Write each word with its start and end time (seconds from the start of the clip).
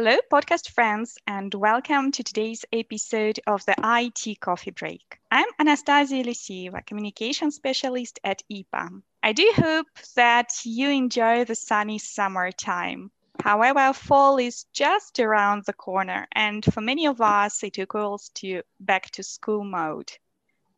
Hello, 0.00 0.16
podcast 0.32 0.70
friends, 0.70 1.18
and 1.26 1.52
welcome 1.52 2.12
to 2.12 2.22
today's 2.22 2.64
episode 2.72 3.40
of 3.48 3.64
the 3.66 3.74
IT 3.82 4.38
Coffee 4.38 4.70
Break. 4.70 5.18
I'm 5.28 5.48
Anastasia 5.58 6.22
Elisieva, 6.22 6.86
communication 6.86 7.50
specialist 7.50 8.20
at 8.22 8.44
EPAM. 8.48 9.02
I 9.24 9.32
do 9.32 9.52
hope 9.56 9.88
that 10.14 10.52
you 10.64 10.88
enjoy 10.88 11.46
the 11.46 11.56
sunny 11.56 11.98
summer 11.98 12.52
time. 12.52 13.10
However, 13.42 13.92
fall 13.92 14.36
is 14.38 14.66
just 14.72 15.18
around 15.18 15.64
the 15.64 15.72
corner, 15.72 16.28
and 16.30 16.64
for 16.64 16.80
many 16.80 17.08
of 17.08 17.20
us, 17.20 17.64
it 17.64 17.76
equals 17.76 18.30
to 18.34 18.62
back 18.78 19.10
to 19.10 19.24
school 19.24 19.64
mode. 19.64 20.12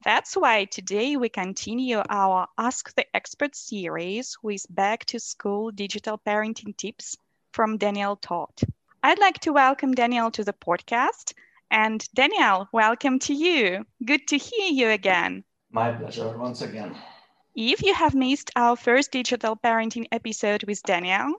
That's 0.03 0.35
why 0.35 0.65
today 0.65 1.19
we 1.19 1.29
continue 1.29 2.01
our 2.09 2.49
Ask 2.57 2.95
the 2.95 3.05
Expert 3.15 3.55
series 3.55 4.39
with 4.43 4.65
back 4.71 5.05
to 5.05 5.21
school 5.21 5.73
digital 5.73 6.17
parenting 6.17 6.75
tips 6.75 7.19
from 7.53 7.77
Daniel 7.77 8.17
Todd. 8.17 8.55
I'd 9.03 9.19
like 9.19 9.39
to 9.41 9.53
welcome 9.55 9.93
Daniel 9.93 10.31
to 10.33 10.45
the 10.45 10.53
podcast. 10.53 11.33
And 11.71 12.07
Daniel, 12.13 12.69
welcome 12.71 13.19
to 13.21 13.33
you. 13.33 13.87
Good 14.05 14.29
to 14.29 14.37
hear 14.37 14.71
you 14.71 14.91
again. 14.91 15.43
My 15.71 15.91
pleasure 15.93 16.37
once 16.37 16.61
again. 16.61 16.95
If 17.57 17.83
you 17.83 17.95
have 17.95 18.15
missed 18.15 18.51
our 18.57 18.77
first 18.77 19.11
digital 19.11 19.57
parenting 19.57 20.07
episode 20.13 20.65
with 20.65 20.83
Daniel, 20.83 21.33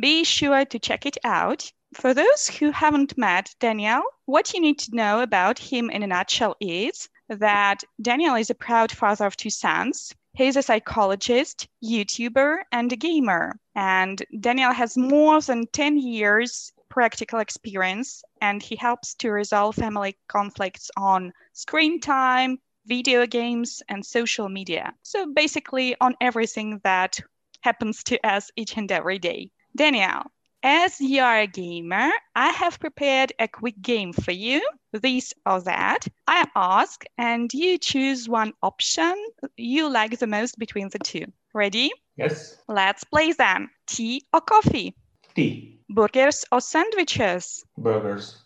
be 0.00 0.22
sure 0.22 0.64
to 0.66 0.78
check 0.78 1.06
it 1.06 1.18
out. 1.24 1.72
For 1.92 2.14
those 2.14 2.46
who 2.46 2.70
haven't 2.70 3.18
met 3.18 3.52
Daniel, 3.58 4.02
what 4.26 4.54
you 4.54 4.60
need 4.60 4.78
to 4.78 4.94
know 4.94 5.20
about 5.20 5.58
him 5.58 5.90
in 5.90 6.04
a 6.04 6.06
nutshell 6.06 6.54
is 6.60 7.08
that 7.28 7.82
Daniel 8.00 8.36
is 8.36 8.50
a 8.50 8.54
proud 8.54 8.92
father 8.92 9.26
of 9.26 9.36
two 9.36 9.50
sons. 9.50 10.14
He's 10.34 10.54
a 10.54 10.62
psychologist, 10.62 11.66
YouTuber, 11.82 12.58
and 12.70 12.92
a 12.92 12.96
gamer. 12.96 13.58
And 13.74 14.22
Daniel 14.38 14.72
has 14.72 14.96
more 14.96 15.40
than 15.40 15.66
10 15.66 15.98
years 15.98 16.72
practical 16.88 17.38
experience 17.38 18.22
and 18.40 18.62
he 18.62 18.76
helps 18.76 19.14
to 19.14 19.30
resolve 19.30 19.76
family 19.76 20.16
conflicts 20.28 20.90
on 20.96 21.32
screen 21.52 22.00
time, 22.00 22.58
video 22.86 23.26
games, 23.26 23.82
and 23.88 24.04
social 24.04 24.48
media. 24.48 24.94
So 25.02 25.32
basically, 25.32 25.94
on 26.00 26.14
everything 26.20 26.80
that 26.84 27.20
happens 27.60 28.02
to 28.04 28.18
us 28.26 28.50
each 28.56 28.76
and 28.76 28.90
every 28.90 29.18
day. 29.18 29.50
Daniel, 29.76 30.22
as 30.62 31.00
you 31.00 31.22
are 31.22 31.40
a 31.40 31.46
gamer, 31.46 32.10
I 32.34 32.48
have 32.50 32.80
prepared 32.80 33.32
a 33.38 33.46
quick 33.46 33.80
game 33.80 34.12
for 34.12 34.32
you, 34.32 34.66
this 34.92 35.32
or 35.46 35.60
that. 35.62 36.06
I 36.26 36.46
ask, 36.56 37.04
and 37.16 37.52
you 37.52 37.78
choose 37.78 38.28
one 38.28 38.52
option 38.62 39.14
you 39.56 39.88
like 39.88 40.18
the 40.18 40.26
most 40.26 40.58
between 40.58 40.88
the 40.88 40.98
two. 40.98 41.26
Ready? 41.52 41.90
Yes. 42.16 42.56
Let's 42.68 43.04
play 43.04 43.32
then. 43.32 43.70
Tea 43.86 44.24
or 44.32 44.40
coffee? 44.40 44.94
Tea. 45.34 45.80
Burgers 45.88 46.44
or 46.52 46.60
sandwiches? 46.60 47.64
Burgers. 47.76 48.44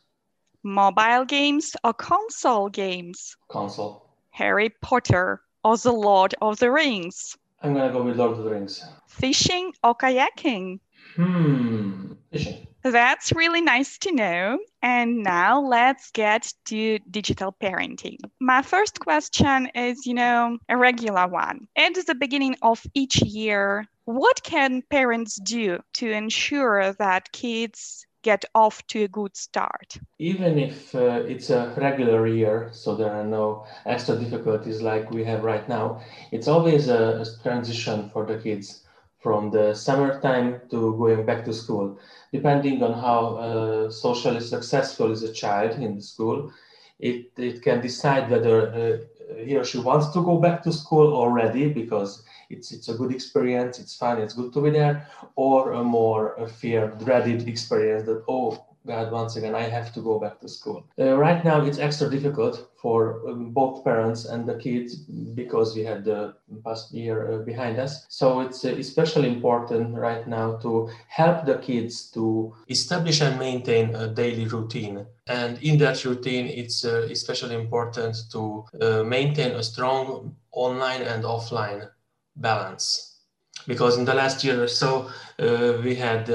Mobile 0.62 1.24
games 1.24 1.74
or 1.82 1.92
console 1.92 2.68
games? 2.68 3.36
Console. 3.48 4.08
Harry 4.30 4.70
Potter 4.80 5.42
or 5.64 5.76
The 5.76 5.92
Lord 5.92 6.34
of 6.40 6.58
the 6.58 6.70
Rings? 6.70 7.36
I'm 7.62 7.74
gonna 7.74 7.92
go 7.92 8.02
with 8.02 8.16
Lord 8.16 8.32
of 8.32 8.44
the 8.44 8.50
Rings. 8.50 8.84
Fishing 9.06 9.72
or 9.82 9.94
kayaking? 9.94 10.80
Hmm. 11.16 12.12
Fishing. 12.32 12.66
That's 12.82 13.32
really 13.32 13.60
nice 13.60 13.98
to 13.98 14.12
know. 14.12 14.58
And 14.82 15.22
now 15.22 15.60
let's 15.60 16.10
get 16.10 16.52
to 16.66 16.98
digital 17.10 17.54
parenting. 17.62 18.18
My 18.40 18.62
first 18.62 18.98
question 18.98 19.68
is, 19.74 20.04
you 20.06 20.14
know, 20.14 20.58
a 20.68 20.76
regular 20.76 21.28
one. 21.28 21.68
At 21.76 21.94
the 21.94 22.16
beginning 22.16 22.56
of 22.62 22.84
each 22.94 23.22
year, 23.22 23.86
what 24.12 24.42
can 24.42 24.82
parents 24.90 25.36
do 25.36 25.78
to 25.94 26.10
ensure 26.10 26.92
that 26.94 27.32
kids 27.32 28.06
get 28.22 28.44
off 28.54 28.86
to 28.86 29.04
a 29.04 29.08
good 29.08 29.36
start? 29.36 29.98
Even 30.18 30.58
if 30.58 30.94
uh, 30.94 31.22
it's 31.26 31.50
a 31.50 31.74
regular 31.76 32.26
year, 32.26 32.70
so 32.72 32.94
there 32.94 33.12
are 33.12 33.24
no 33.24 33.66
extra 33.86 34.16
difficulties 34.16 34.80
like 34.80 35.10
we 35.10 35.24
have 35.24 35.42
right 35.42 35.68
now, 35.68 36.00
it's 36.30 36.46
always 36.46 36.88
a, 36.88 37.22
a 37.22 37.42
transition 37.42 38.08
for 38.10 38.24
the 38.24 38.38
kids 38.38 38.84
from 39.18 39.50
the 39.50 39.74
summertime 39.74 40.60
to 40.70 40.96
going 40.96 41.24
back 41.24 41.44
to 41.44 41.52
school. 41.52 41.98
Depending 42.32 42.82
on 42.82 42.92
how 42.92 43.36
uh, 43.36 43.90
socially 43.90 44.40
successful 44.40 45.10
is 45.10 45.22
a 45.22 45.32
child 45.32 45.78
in 45.78 45.96
the 45.96 46.02
school, 46.02 46.52
it, 46.98 47.30
it 47.36 47.62
can 47.62 47.80
decide 47.80 48.30
whether 48.30 48.56
uh, 48.72 49.44
he 49.44 49.56
or 49.56 49.64
she 49.64 49.78
wants 49.78 50.08
to 50.08 50.22
go 50.22 50.38
back 50.38 50.62
to 50.62 50.72
school 50.72 51.14
already 51.14 51.68
because 51.68 52.22
it's 52.52 52.72
it's 52.72 52.88
a 52.88 52.94
good 52.94 53.12
experience, 53.12 53.78
it's 53.78 53.96
fun, 53.96 54.20
it's 54.20 54.34
good 54.34 54.52
to 54.52 54.60
be 54.62 54.70
there, 54.70 55.06
or 55.36 55.72
a 55.72 55.82
more 55.82 56.34
a 56.34 56.46
fear, 56.46 56.88
dreaded 57.04 57.48
experience 57.48 58.04
that 58.06 58.22
oh 58.28 58.64
God, 58.86 59.12
once 59.12 59.36
again, 59.36 59.54
I 59.54 59.62
have 59.62 59.92
to 59.94 60.00
go 60.00 60.18
back 60.18 60.40
to 60.40 60.48
school. 60.48 60.84
Uh, 60.98 61.16
right 61.16 61.44
now, 61.44 61.64
it's 61.64 61.78
extra 61.78 62.10
difficult 62.10 62.68
for 62.80 63.28
um, 63.28 63.50
both 63.50 63.84
parents 63.84 64.24
and 64.24 64.44
the 64.44 64.56
kids 64.56 64.96
because 64.96 65.76
we 65.76 65.84
had 65.84 66.04
the 66.04 66.34
past 66.64 66.92
year 66.92 67.32
uh, 67.32 67.38
behind 67.38 67.78
us. 67.78 68.06
So 68.08 68.40
it's 68.40 68.64
uh, 68.64 68.70
especially 68.70 69.28
important 69.28 69.96
right 69.96 70.26
now 70.26 70.56
to 70.56 70.90
help 71.06 71.46
the 71.46 71.58
kids 71.58 72.10
to 72.12 72.54
establish 72.68 73.20
and 73.20 73.38
maintain 73.38 73.94
a 73.94 74.08
daily 74.08 74.46
routine. 74.46 75.06
And 75.28 75.62
in 75.62 75.78
that 75.78 76.04
routine, 76.04 76.46
it's 76.46 76.84
uh, 76.84 77.06
especially 77.08 77.54
important 77.54 78.16
to 78.32 78.64
uh, 78.80 79.04
maintain 79.04 79.52
a 79.52 79.62
strong 79.62 80.34
online 80.50 81.02
and 81.02 81.22
offline 81.22 81.88
balance. 82.36 83.18
Because 83.66 83.96
in 83.98 84.04
the 84.04 84.14
last 84.14 84.42
year 84.44 84.62
or 84.62 84.68
so, 84.68 85.08
uh, 85.38 85.74
we 85.82 85.94
had 85.94 86.28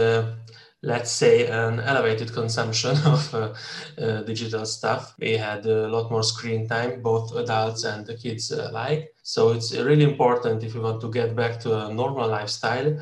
let's 0.83 1.11
say 1.11 1.47
an 1.47 1.79
elevated 1.79 2.31
consumption 2.31 2.95
of 3.05 3.33
uh, 3.33 3.53
uh, 3.99 4.21
digital 4.21 4.63
stuff 4.63 5.15
we 5.19 5.35
had 5.35 5.65
a 5.65 5.87
lot 5.87 6.11
more 6.11 6.21
screen 6.21 6.67
time 6.67 7.01
both 7.01 7.35
adults 7.35 7.83
and 7.83 8.05
the 8.05 8.15
kids 8.15 8.51
alike 8.51 9.11
so 9.23 9.49
it's 9.49 9.75
really 9.75 10.03
important 10.03 10.63
if 10.63 10.75
you 10.75 10.81
want 10.81 11.01
to 11.01 11.09
get 11.09 11.35
back 11.35 11.59
to 11.59 11.75
a 11.87 11.91
normal 11.91 12.27
lifestyle 12.29 12.95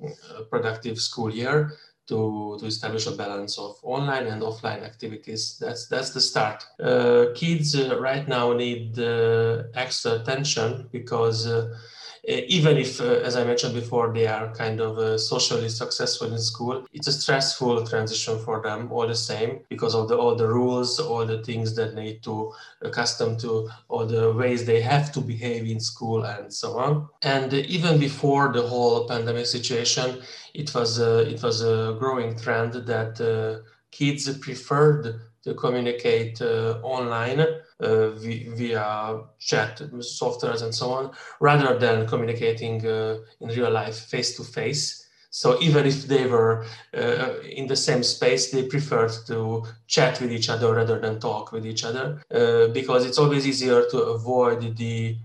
a 0.00 0.44
productive 0.44 0.98
school 0.98 1.32
year 1.32 1.72
to, 2.06 2.56
to 2.58 2.66
establish 2.66 3.06
a 3.06 3.12
balance 3.12 3.58
of 3.58 3.76
online 3.82 4.26
and 4.26 4.42
offline 4.42 4.82
activities. 4.82 5.58
That's 5.60 5.88
that's 5.88 6.10
the 6.10 6.20
start. 6.20 6.64
Uh, 6.80 7.26
kids 7.34 7.74
uh, 7.76 7.98
right 8.00 8.26
now 8.26 8.52
need 8.54 8.98
uh, 8.98 9.64
extra 9.74 10.12
attention 10.12 10.88
because 10.90 11.46
uh, 11.46 11.50
uh, 11.50 11.76
even 12.24 12.76
if, 12.76 13.00
uh, 13.00 13.20
as 13.24 13.36
I 13.36 13.44
mentioned 13.44 13.74
before, 13.74 14.12
they 14.12 14.26
are 14.26 14.54
kind 14.54 14.80
of 14.80 14.98
uh, 14.98 15.18
socially 15.18 15.68
successful 15.68 16.32
in 16.32 16.38
school, 16.38 16.86
it's 16.92 17.06
a 17.06 17.12
stressful 17.12 17.86
transition 17.86 18.38
for 18.40 18.62
them 18.62 18.90
all 18.92 19.06
the 19.06 19.14
same 19.14 19.60
because 19.68 19.94
of 19.94 20.08
the, 20.08 20.16
all 20.16 20.34
the 20.34 20.46
rules, 20.46 20.98
all 20.98 21.24
the 21.26 21.42
things 21.42 21.74
that 21.76 21.94
they 21.94 22.02
need 22.02 22.22
to 22.24 22.52
accustom 22.82 23.36
to, 23.38 23.68
all 23.88 24.06
the 24.06 24.32
ways 24.32 24.64
they 24.64 24.80
have 24.80 25.12
to 25.12 25.20
behave 25.20 25.66
in 25.66 25.80
school 25.80 26.24
and 26.24 26.52
so 26.52 26.78
on. 26.78 27.08
And 27.22 27.52
even 27.54 27.98
before 27.98 28.52
the 28.52 28.62
whole 28.62 29.06
pandemic 29.08 29.46
situation, 29.46 30.22
it 30.54 30.74
was 30.74 30.98
a, 30.98 31.28
it 31.28 31.42
was 31.42 31.62
a 31.62 31.96
growing 31.98 32.36
trend 32.38 32.74
that 32.74 33.20
uh, 33.20 33.64
kids 33.90 34.28
preferred 34.38 35.20
to 35.44 35.54
communicate 35.54 36.40
uh, 36.42 36.78
online 36.82 37.40
uh, 37.40 37.46
via 37.80 39.20
chat 39.38 39.78
softwares 39.98 40.62
and 40.62 40.74
so 40.74 40.90
on, 40.90 41.12
rather 41.40 41.78
than 41.78 42.06
communicating 42.06 42.84
uh, 42.86 43.18
in 43.40 43.48
real 43.48 43.70
life 43.70 43.96
face 43.96 44.36
to 44.36 44.44
face. 44.44 45.06
So 45.30 45.60
even 45.60 45.86
if 45.86 46.08
they 46.08 46.26
were 46.26 46.64
uh, 46.96 47.40
in 47.42 47.66
the 47.66 47.76
same 47.76 48.02
space, 48.02 48.50
they 48.50 48.64
preferred 48.66 49.12
to 49.26 49.62
chat 49.86 50.20
with 50.20 50.32
each 50.32 50.48
other 50.48 50.74
rather 50.74 50.98
than 50.98 51.20
talk 51.20 51.52
with 51.52 51.66
each 51.66 51.84
other 51.84 52.22
uh, 52.34 52.68
because 52.68 53.04
it's 53.04 53.18
always 53.18 53.46
easier 53.46 53.84
to 53.90 53.98
avoid 53.98 54.76
the 54.76 55.16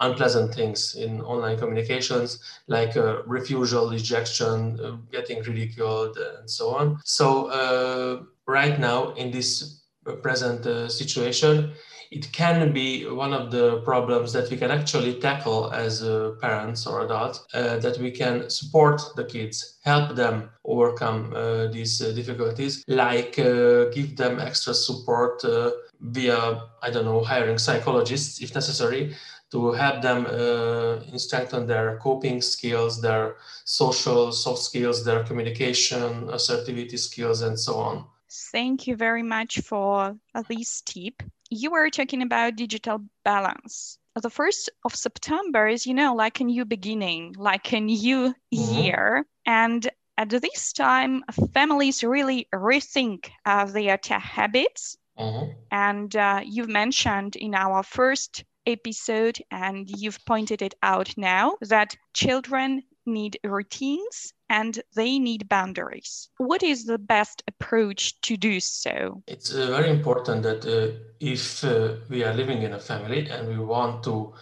unpleasant 0.00 0.54
things 0.54 0.96
in 0.96 1.20
online 1.20 1.58
communications 1.58 2.42
like 2.68 2.96
uh, 2.96 3.22
refusal, 3.26 3.90
rejection, 3.90 4.80
uh, 4.80 4.96
getting 5.12 5.42
ridiculed, 5.42 6.16
and 6.16 6.50
so 6.50 6.70
on. 6.70 6.98
So 7.04 8.26
right 8.46 8.80
now 8.80 9.10
in 9.10 9.30
this 9.30 9.82
present 10.22 10.90
situation, 10.90 11.72
it 12.10 12.30
can 12.32 12.72
be 12.72 13.06
one 13.06 13.32
of 13.32 13.50
the 13.50 13.80
problems 13.82 14.32
that 14.32 14.50
we 14.50 14.56
can 14.56 14.70
actually 14.70 15.14
tackle 15.20 15.70
as 15.72 16.02
uh, 16.02 16.32
parents 16.40 16.86
or 16.86 17.04
adults 17.04 17.46
uh, 17.54 17.78
that 17.78 17.98
we 17.98 18.10
can 18.10 18.50
support 18.50 19.00
the 19.16 19.24
kids 19.24 19.78
help 19.84 20.16
them 20.16 20.50
overcome 20.64 21.32
uh, 21.34 21.66
these 21.68 22.02
uh, 22.02 22.10
difficulties 22.12 22.84
like 22.88 23.38
uh, 23.38 23.84
give 23.90 24.16
them 24.16 24.40
extra 24.40 24.74
support 24.74 25.44
uh, 25.44 25.70
via 26.00 26.62
i 26.82 26.90
don't 26.90 27.04
know 27.04 27.22
hiring 27.22 27.58
psychologists 27.58 28.42
if 28.42 28.54
necessary 28.54 29.14
to 29.50 29.72
help 29.72 30.00
them 30.00 30.26
uh, 30.26 31.18
strengthen 31.18 31.66
their 31.66 31.98
coping 31.98 32.40
skills, 32.40 33.00
their 33.00 33.34
social 33.64 34.30
soft 34.30 34.60
skills, 34.60 35.04
their 35.04 35.24
communication, 35.24 36.28
assertivity 36.28 36.96
skills, 36.96 37.42
and 37.42 37.58
so 37.58 37.74
on. 37.74 38.04
Thank 38.30 38.86
you 38.86 38.94
very 38.94 39.24
much 39.24 39.58
for 39.58 40.16
this 40.48 40.82
tip 40.82 41.22
you 41.50 41.70
were 41.70 41.90
talking 41.90 42.22
about 42.22 42.56
digital 42.56 43.00
balance. 43.24 43.98
The 44.20 44.30
first 44.30 44.70
of 44.84 44.94
September 44.94 45.66
is, 45.66 45.86
you 45.86 45.94
know, 45.94 46.14
like 46.14 46.40
a 46.40 46.44
new 46.44 46.64
beginning, 46.64 47.34
like 47.38 47.72
a 47.72 47.80
new 47.80 48.34
mm-hmm. 48.54 48.74
year. 48.74 49.26
And 49.46 49.88
at 50.16 50.30
this 50.30 50.72
time, 50.72 51.24
families 51.52 52.04
really 52.04 52.46
rethink 52.54 53.30
uh, 53.46 53.64
their 53.66 53.96
tech 53.98 54.22
habits. 54.22 54.96
Mm-hmm. 55.18 55.52
And 55.70 56.16
uh, 56.16 56.40
you've 56.44 56.68
mentioned 56.68 57.36
in 57.36 57.54
our 57.54 57.82
first 57.82 58.44
episode, 58.66 59.38
and 59.50 59.88
you've 59.88 60.24
pointed 60.26 60.62
it 60.62 60.74
out 60.82 61.14
now, 61.16 61.56
that 61.62 61.96
children 62.14 62.82
need 63.06 63.38
routines 63.44 64.34
and 64.50 64.80
they 64.96 65.18
need 65.18 65.48
boundaries. 65.48 66.28
What 66.36 66.62
is 66.62 66.84
the 66.84 66.98
best 66.98 67.42
approach 67.46 68.20
to 68.22 68.36
do 68.36 68.58
so? 68.60 69.22
It's 69.28 69.54
uh, 69.54 69.68
very 69.68 69.88
important 69.88 70.42
that 70.42 70.66
uh, 70.66 70.98
if 71.20 71.64
uh, 71.64 71.94
we 72.10 72.24
are 72.24 72.34
living 72.34 72.62
in 72.62 72.74
a 72.74 72.78
family 72.80 73.30
and 73.30 73.48
we 73.48 73.58
want 73.58 74.02
to 74.04 74.34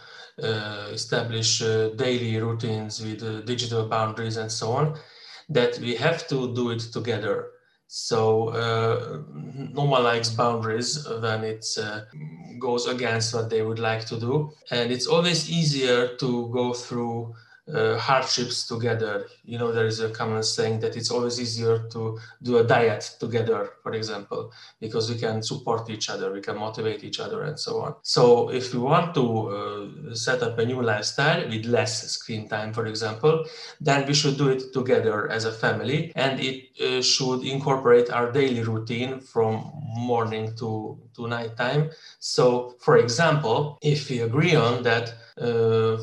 uh, 0.43 0.89
establish 0.91 1.61
uh, 1.61 1.89
daily 1.89 2.41
routines 2.41 3.01
with 3.05 3.21
uh, 3.21 3.41
digital 3.41 3.87
boundaries 3.87 4.37
and 4.37 4.51
so 4.51 4.71
on, 4.71 4.97
that 5.47 5.77
we 5.79 5.95
have 5.95 6.27
to 6.27 6.53
do 6.55 6.71
it 6.71 6.79
together. 6.79 7.51
So 7.91 8.51
no 9.73 9.85
one 9.85 10.03
likes 10.03 10.29
boundaries 10.29 11.07
when 11.21 11.43
it 11.43 11.65
goes 12.59 12.85
against 12.85 13.33
what 13.33 13.49
they 13.49 13.63
would 13.63 13.79
like 13.79 14.05
to 14.05 14.19
do, 14.19 14.51
and 14.69 14.91
it's 14.91 15.07
always 15.07 15.49
easier 15.49 16.15
to 16.17 16.49
go 16.53 16.71
through 16.73 17.33
uh, 17.73 17.97
hardships 17.97 18.67
together. 18.67 19.27
You 19.43 19.57
know, 19.57 19.71
there 19.71 19.85
is 19.85 19.99
a 19.99 20.09
common 20.09 20.43
saying 20.43 20.79
that 20.81 20.95
it's 20.95 21.11
always 21.11 21.39
easier 21.39 21.87
to 21.89 22.19
do 22.41 22.57
a 22.57 22.63
diet 22.63 23.15
together, 23.19 23.69
for 23.83 23.93
example, 23.93 24.51
because 24.79 25.09
we 25.11 25.17
can 25.17 25.41
support 25.43 25.89
each 25.89 26.09
other, 26.09 26.31
we 26.31 26.41
can 26.41 26.57
motivate 26.57 27.03
each 27.03 27.19
other, 27.19 27.43
and 27.43 27.59
so 27.59 27.81
on. 27.81 27.95
So, 28.01 28.49
if 28.49 28.73
we 28.73 28.79
want 28.79 29.13
to 29.15 29.25
uh, 29.49 30.15
set 30.15 30.41
up 30.41 30.57
a 30.59 30.65
new 30.65 30.81
lifestyle 30.81 31.47
with 31.47 31.65
less 31.65 32.09
screen 32.11 32.47
time, 32.47 32.73
for 32.73 32.85
example, 32.87 33.45
then 33.79 34.07
we 34.07 34.13
should 34.13 34.37
do 34.37 34.49
it 34.49 34.73
together 34.73 35.29
as 35.29 35.45
a 35.45 35.51
family, 35.51 36.11
and 36.15 36.39
it 36.39 36.69
uh, 36.81 37.01
should 37.01 37.43
incorporate 37.43 38.09
our 38.09 38.31
daily 38.31 38.63
routine 38.63 39.19
from 39.19 39.71
morning 39.95 40.55
to, 40.57 40.97
to 41.15 41.27
night 41.27 41.55
time. 41.57 41.89
So, 42.19 42.75
for 42.79 42.97
example, 42.97 43.77
if 43.81 44.09
we 44.09 44.19
agree 44.21 44.55
on 44.55 44.83
that 44.83 45.13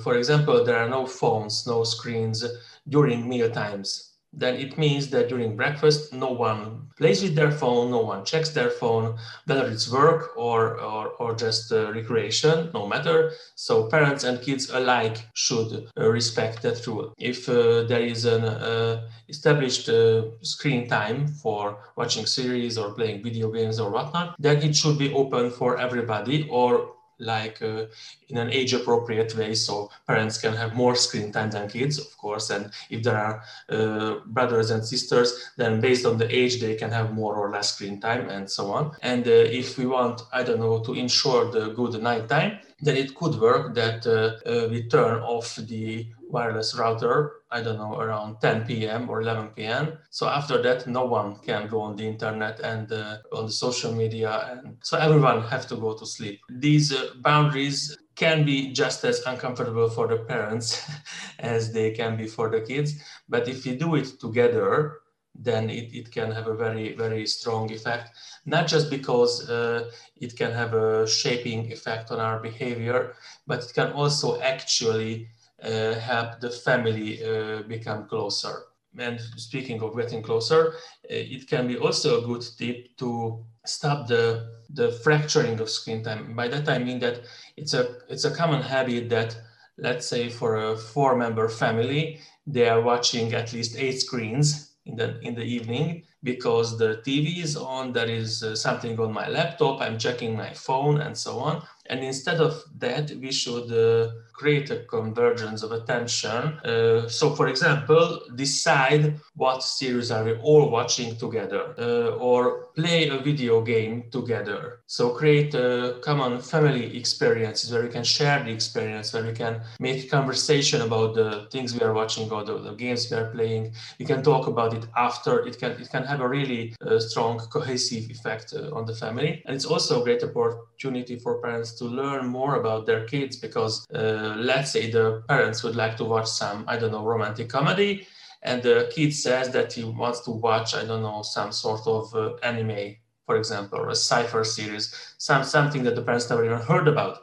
for 0.03 0.17
example, 0.17 0.65
there 0.65 0.79
are 0.79 0.89
no 0.89 1.07
phones, 1.07 1.67
no 1.67 1.85
screens 1.85 2.45
during 2.89 3.29
meal 3.29 3.51
times, 3.51 4.17
then 4.37 4.57
it 4.57 4.77
means 4.77 5.09
that 5.11 5.29
during 5.31 5.57
breakfast, 5.57 6.13
no 6.13 6.31
one 6.31 6.89
plays 6.99 7.23
with 7.23 7.35
their 7.35 7.51
phone, 7.51 7.91
no 7.91 8.01
one 8.01 8.25
checks 8.25 8.51
their 8.51 8.69
phone, 8.69 9.17
whether 9.47 9.67
it's 9.67 9.91
work 9.91 10.37
or, 10.37 10.79
or, 10.79 11.09
or 11.19 11.35
just 11.35 11.73
uh, 11.73 11.91
recreation, 11.93 12.71
no 12.75 12.87
matter. 12.87 13.33
So 13.55 13.89
parents 13.89 14.25
and 14.25 14.43
kids 14.43 14.69
alike 14.71 15.27
should 15.33 15.89
uh, 15.99 16.09
respect 16.11 16.61
that 16.63 16.87
rule. 16.87 17.15
If 17.19 17.49
uh, 17.49 17.85
there 17.85 18.03
is 18.03 18.27
an 18.27 18.45
uh, 18.45 19.09
established 19.29 19.89
uh, 19.89 20.25
screen 20.43 20.87
time 20.87 21.29
for 21.29 21.79
watching 21.97 22.27
series 22.27 22.77
or 22.77 22.93
playing 22.93 23.23
video 23.23 23.51
games 23.51 23.81
or 23.81 23.91
whatnot, 23.91 24.37
then 24.39 24.59
it 24.63 24.77
should 24.77 24.99
be 24.99 25.13
open 25.15 25.51
for 25.51 25.79
everybody 25.79 26.47
or 26.51 26.96
like 27.19 27.61
uh, 27.63 27.85
in 28.29 28.37
an 28.37 28.51
age 28.51 28.73
appropriate 28.73 29.35
way 29.37 29.55
so 29.55 29.91
parents 30.07 30.39
can 30.39 30.55
have 30.55 30.75
more 30.75 30.95
screen 30.95 31.33
time 31.33 31.51
than 31.51 31.69
kids 31.69 31.99
of 31.99 32.17
course 32.19 32.51
and 32.51 32.71
if 32.91 33.03
there 33.03 33.17
are 33.17 33.43
uh, 33.71 34.17
brothers 34.27 34.71
and 34.71 34.85
sisters 34.85 35.51
then 35.57 35.81
based 35.81 36.05
on 36.05 36.19
the 36.19 36.29
age 36.35 36.61
they 36.61 36.75
can 36.75 36.91
have 36.91 37.13
more 37.13 37.35
or 37.35 37.51
less 37.51 37.75
screen 37.75 38.01
time 38.01 38.29
and 38.29 38.51
so 38.51 38.71
on. 38.71 38.93
And 39.03 39.27
uh, 39.27 39.31
if 39.31 39.79
we 39.79 39.87
want 39.87 40.23
i 40.33 40.43
don't 40.43 40.61
know 40.61 40.81
to 40.81 40.93
ensure 40.95 41.51
the 41.51 41.71
good 41.71 42.01
night 42.03 42.29
time 42.29 42.59
then 42.81 42.97
it 42.97 43.15
could 43.15 43.35
work 43.41 43.75
that 43.75 44.07
uh, 44.07 44.49
uh, 44.49 44.69
we 44.69 44.83
turn 44.89 45.21
off 45.23 45.57
the 45.57 46.07
wireless 46.29 46.77
router, 46.77 47.43
I 47.51 47.63
don't 47.63 47.79
know, 47.79 47.99
around 47.99 48.41
10 48.41 48.67
p.m. 48.67 49.09
or 49.09 49.23
11 49.23 49.49
p.m. 49.49 49.99
So 50.11 50.29
after 50.29 50.61
that, 50.63 50.87
no 50.87 51.05
one 51.05 51.37
can 51.37 51.69
go 51.69 51.81
on 51.81 51.97
the 51.97 52.07
internet 52.07 52.61
and 52.61 52.91
uh, 52.91 53.19
on 53.33 53.47
the 53.47 53.53
social 53.53 53.93
media. 53.93 54.49
And 54.51 54.77
so 54.83 54.99
everyone 54.99 55.43
have 55.43 55.67
to 55.69 55.77
go 55.77 55.95
to 55.95 56.07
sleep. 56.07 56.41
These 56.49 56.93
uh, 56.93 57.11
boundaries 57.23 57.97
can 58.17 58.45
be 58.45 58.73
just 58.73 59.05
as 59.05 59.21
uncomfortable 59.27 59.91
for 59.91 60.09
the 60.09 60.19
parents 60.19 60.89
as 61.39 61.73
they 61.73 61.93
can 61.93 62.17
be 62.17 62.27
for 62.27 62.51
the 62.51 62.61
kids. 62.61 62.95
But 63.29 63.49
if 63.49 63.67
you 63.67 63.77
do 63.77 63.95
it 63.95 64.19
together, 64.21 65.01
then 65.39 65.69
it, 65.69 65.95
it 65.95 66.11
can 66.11 66.31
have 66.31 66.47
a 66.47 66.55
very, 66.55 66.95
very 66.95 67.27
strong 67.27 67.71
effect. 67.71 68.11
Not 68.47 68.67
just 68.67 68.91
because 68.91 69.49
uh, 69.51 69.91
it 70.17 70.37
can 70.37 70.53
have 70.53 70.73
a 70.73 71.07
shaping 71.07 71.71
effect 71.73 72.11
on 72.11 72.21
our 72.21 72.41
behavior, 72.41 73.15
but 73.47 73.65
it 73.65 73.73
can 73.75 73.93
also 73.93 74.41
actually 74.41 75.29
help 75.63 76.41
the 76.41 76.51
family 76.51 77.23
uh, 77.25 77.63
become 77.63 78.07
closer. 78.09 78.65
And 78.99 79.21
speaking 79.37 79.83
of 79.83 79.97
getting 79.97 80.23
closer, 80.23 80.73
uh, 80.73 80.75
it 81.09 81.49
can 81.49 81.69
be 81.69 81.77
also 81.77 82.23
a 82.23 82.27
good 82.27 82.45
tip 82.57 82.97
to 82.99 83.45
stop 83.65 84.07
the 84.07 84.55
the 84.71 84.93
fracturing 85.05 85.61
of 85.61 85.69
screen 85.71 86.03
time. 86.03 86.35
By 86.35 86.49
that 86.49 86.69
I 86.69 86.79
mean 86.79 86.99
that 87.01 87.21
it's 87.57 87.75
a 87.75 87.97
it's 88.09 88.25
a 88.25 88.35
common 88.35 88.63
habit 88.63 89.09
that 89.11 89.37
let's 89.79 90.07
say 90.07 90.29
for 90.31 90.57
a 90.57 90.77
four 90.77 91.17
member 91.17 91.49
family 91.49 92.21
they 92.47 92.69
are 92.69 92.81
watching 92.81 93.35
at 93.35 93.53
least 93.53 93.77
eight 93.77 94.01
screens 94.01 94.77
in 94.87 94.97
the 94.97 95.19
in 95.21 95.35
the 95.35 95.43
evening 95.43 96.05
because 96.23 96.79
the 96.79 97.03
TV 97.05 97.43
is 97.43 97.57
on, 97.57 97.93
there 97.93 98.09
is 98.09 98.43
uh, 98.43 98.57
something 98.57 98.99
on 98.99 99.13
my 99.13 99.29
laptop, 99.29 99.81
I'm 99.81 99.99
checking 99.99 100.37
my 100.37 100.53
phone 100.55 101.01
and 101.01 101.17
so 101.17 101.39
on. 101.39 101.63
And 101.87 102.01
instead 102.03 102.41
of 102.41 102.63
that, 102.79 103.11
we 103.13 103.31
should 103.31 103.71
uh, 103.71 104.11
create 104.37 104.71
a 104.71 104.85
convergence 104.85 105.63
of 105.63 105.73
attention. 105.73 106.43
Uh, 106.65 107.09
so, 107.09 107.35
for 107.35 107.49
example, 107.49 108.21
decide 108.35 109.19
what 109.35 109.63
series 109.63 110.11
are 110.11 110.25
we 110.25 110.35
all 110.49 110.71
watching 110.71 111.17
together, 111.17 111.75
uh, 111.79 112.17
or 112.17 112.67
play 112.75 113.09
a 113.09 113.19
video 113.19 113.63
game 113.63 114.05
together. 114.11 114.81
So, 114.87 115.11
create 115.11 115.55
a 115.55 115.99
common 116.03 116.41
family 116.41 116.97
experiences 116.97 117.73
where 117.73 117.83
we 117.83 117.89
can 117.89 118.05
share 118.05 118.43
the 118.45 118.51
experience, 118.51 119.13
where 119.13 119.25
we 119.25 119.33
can 119.33 119.63
make 119.81 120.11
conversation 120.11 120.83
about 120.83 121.15
the 121.15 121.49
things 121.51 121.75
we 121.75 121.81
are 121.81 121.93
watching 121.93 122.31
or 122.31 122.45
the, 122.45 122.59
the 122.59 122.75
games 122.75 123.11
we 123.11 123.17
are 123.17 123.31
playing. 123.31 123.73
We 123.99 124.05
can 124.05 124.23
talk 124.23 124.47
about 124.47 124.75
it 124.75 124.85
after. 124.97 125.47
It 125.47 125.59
can 125.59 125.73
it 125.83 125.89
can 125.91 126.05
have 126.05 126.21
a 126.21 126.29
really 126.29 126.75
uh, 126.87 126.99
strong 126.99 127.39
cohesive 127.39 128.11
effect 128.11 128.55
uh, 128.55 128.77
on 128.77 128.85
the 128.87 128.95
family, 128.95 129.43
and 129.47 129.55
it's 129.57 129.65
also 129.65 130.01
a 130.01 130.05
great 130.05 130.23
opportunity 130.23 131.17
for 131.17 131.41
parents 131.41 131.73
to 131.79 131.85
learn 131.85 132.27
more 132.27 132.57
about 132.61 132.87
their 132.87 133.05
kids 133.07 133.37
because 133.37 133.75
uh, 133.95 134.26
let's 134.37 134.71
say 134.71 134.91
the 134.91 135.23
parents 135.29 135.63
would 135.63 135.77
like 135.77 135.97
to 135.97 136.05
watch 136.05 136.27
some 136.27 136.65
i 136.69 136.77
don't 136.77 136.93
know 136.93 137.05
romantic 137.05 137.49
comedy 137.49 138.07
and 138.43 138.63
the 138.63 138.91
kid 138.95 139.13
says 139.13 139.51
that 139.51 139.73
he 139.73 139.85
wants 139.85 140.21
to 140.21 140.31
watch 140.31 140.75
i 140.75 140.85
don't 140.85 141.03
know 141.03 141.23
some 141.23 141.53
sort 141.53 141.87
of 141.87 142.15
uh, 142.15 142.35
anime 142.43 142.97
for 143.27 143.37
example 143.37 143.79
or 143.79 143.89
a 143.89 144.01
sci-fi 144.07 144.43
series 144.43 145.15
some 145.19 145.45
something 145.45 145.83
that 145.83 145.95
the 145.95 146.03
parents 146.03 146.29
never 146.31 146.45
even 146.45 146.61
heard 146.61 146.89
about 146.89 147.19